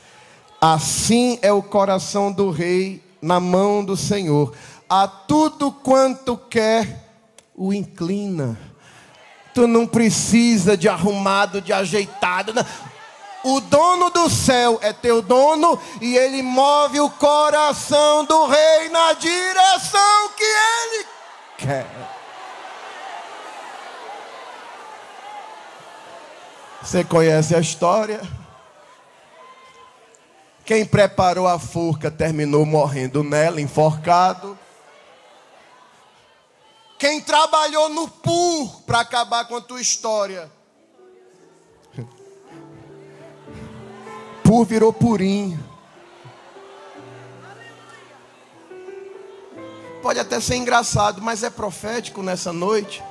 [0.60, 4.54] Assim é o coração do rei na mão do Senhor.
[4.86, 7.08] A tudo quanto quer,
[7.56, 8.60] o inclina.
[9.54, 12.52] Tu não precisa de arrumado, de ajeitado.
[12.52, 12.66] Não.
[13.44, 19.14] O dono do céu é teu dono e ele move o coração do rei na
[19.14, 21.06] direção que ele
[21.56, 22.23] quer.
[26.84, 28.20] Você conhece a história?
[30.66, 34.58] Quem preparou a forca terminou morrendo nela, enforcado.
[36.98, 40.50] Quem trabalhou no PUR para acabar com a tua história.
[44.42, 45.58] PUR virou purinho.
[50.02, 53.02] Pode até ser engraçado, mas é profético nessa noite.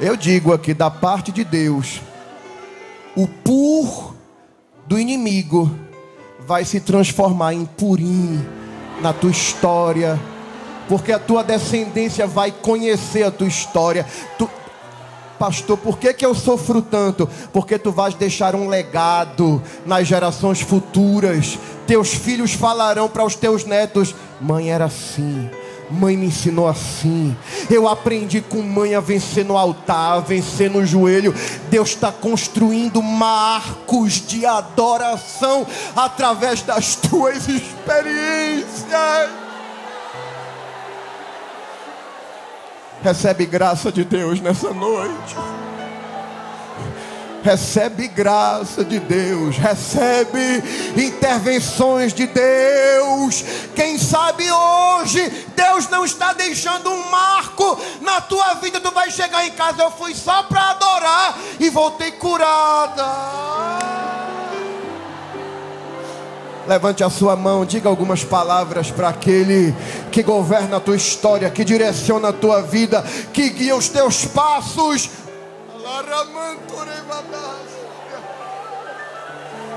[0.00, 2.00] Eu digo aqui da parte de Deus,
[3.18, 4.14] o pur
[4.86, 5.68] do inimigo
[6.46, 8.40] vai se transformar em purim
[9.02, 10.16] na tua história
[10.88, 14.06] porque a tua descendência vai conhecer a tua história.
[14.38, 14.48] Tu,
[15.36, 17.28] pastor, por que, que eu sofro tanto?
[17.52, 21.58] Porque tu vais deixar um legado nas gerações futuras.
[21.88, 25.50] Teus filhos falarão para os teus netos: mãe era assim.
[25.90, 27.36] Mãe me ensinou assim.
[27.70, 31.34] Eu aprendi com mãe a vencer no altar, a vencer no joelho.
[31.70, 35.66] Deus está construindo marcos de adoração
[35.96, 39.30] através das tuas experiências.
[43.02, 45.36] Recebe graça de Deus nessa noite.
[47.48, 50.62] Recebe graça de Deus, recebe
[50.94, 53.42] intervenções de Deus.
[53.74, 58.78] Quem sabe hoje Deus não está deixando um marco na tua vida.
[58.78, 63.06] Tu vai chegar em casa, eu fui só para adorar e voltei curada.
[66.66, 69.74] Levante a sua mão, diga algumas palavras para aquele
[70.12, 75.08] que governa a tua história, que direciona a tua vida, que guia os teus passos.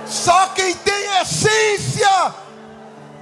[0.06, 2.34] Só quem tem essência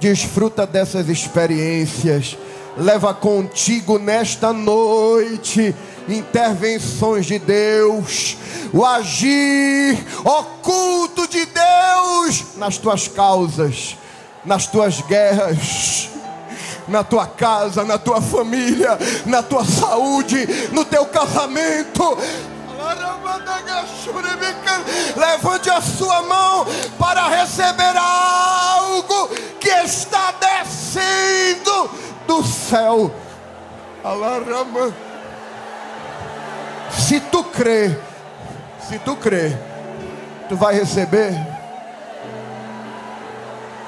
[0.00, 2.36] desfruta dessas experiências.
[2.76, 5.74] leva contigo nesta noite
[6.08, 8.36] intervenções de Deus,
[8.72, 13.96] o agir oculto de Deus nas tuas causas,
[14.44, 16.08] nas tuas guerras,
[16.88, 22.18] na tua casa, na tua família, na tua saúde, no teu casamento.
[25.16, 26.66] Levante a sua mão
[26.98, 29.28] para receber algo
[29.58, 31.90] que está descendo
[32.26, 33.12] do céu.
[36.90, 37.96] Se tu crê,
[38.88, 39.56] se tu crê,
[40.48, 41.34] tu vai receber.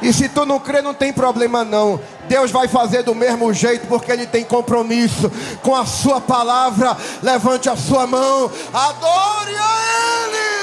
[0.03, 2.00] E se tu não crê, não tem problema não.
[2.28, 5.30] Deus vai fazer do mesmo jeito, porque Ele tem compromisso
[5.62, 6.96] com a Sua palavra.
[7.22, 10.62] Levante a sua mão, adore a Ele.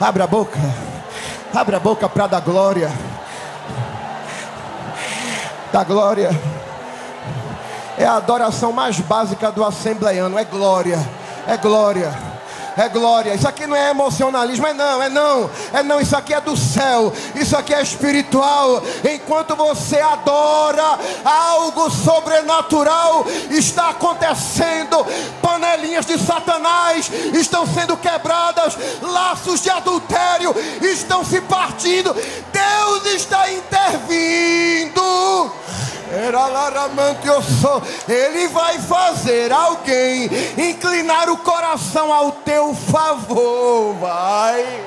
[0.00, 0.58] Abra a boca,
[1.54, 2.90] abra a boca para dar glória.
[5.70, 6.30] Da glória.
[7.98, 10.98] É a adoração mais básica do assembleiano, é glória,
[11.46, 12.27] é glória
[12.78, 13.34] é glória.
[13.34, 16.00] Isso aqui não é emocionalismo, é não, é não, é não.
[16.00, 18.80] Isso aqui é do céu, isso aqui é espiritual.
[19.12, 25.04] Enquanto você adora, algo sobrenatural está acontecendo.
[25.42, 32.14] Panelinhas de Satanás estão sendo quebradas, laços de adultério estão se partindo.
[32.14, 35.02] Deus está intervindo.
[38.08, 43.94] Ele vai fazer alguém inclinar o coração ao teu favor.
[43.94, 44.84] Vai.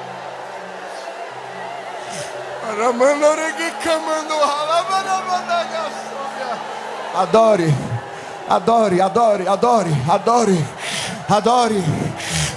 [7.13, 7.74] Adore,
[8.49, 10.65] adore, adore, adore, adore,
[11.30, 11.84] adore.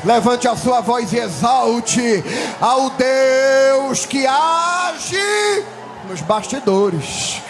[0.04, 2.22] Levante a sua voz e exalte
[2.60, 5.64] ao Deus que age
[6.08, 7.42] nos bastidores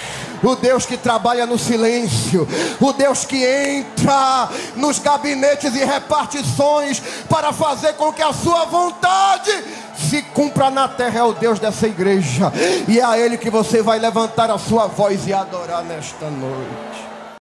[0.44, 2.46] o Deus que trabalha no silêncio,
[2.80, 9.50] o Deus que entra nos gabinetes e repartições para fazer com que a sua vontade
[9.96, 12.52] se cumpra na terra, é o Deus dessa igreja,
[12.88, 17.13] e é a Ele que você vai levantar a sua voz e adorar nesta noite.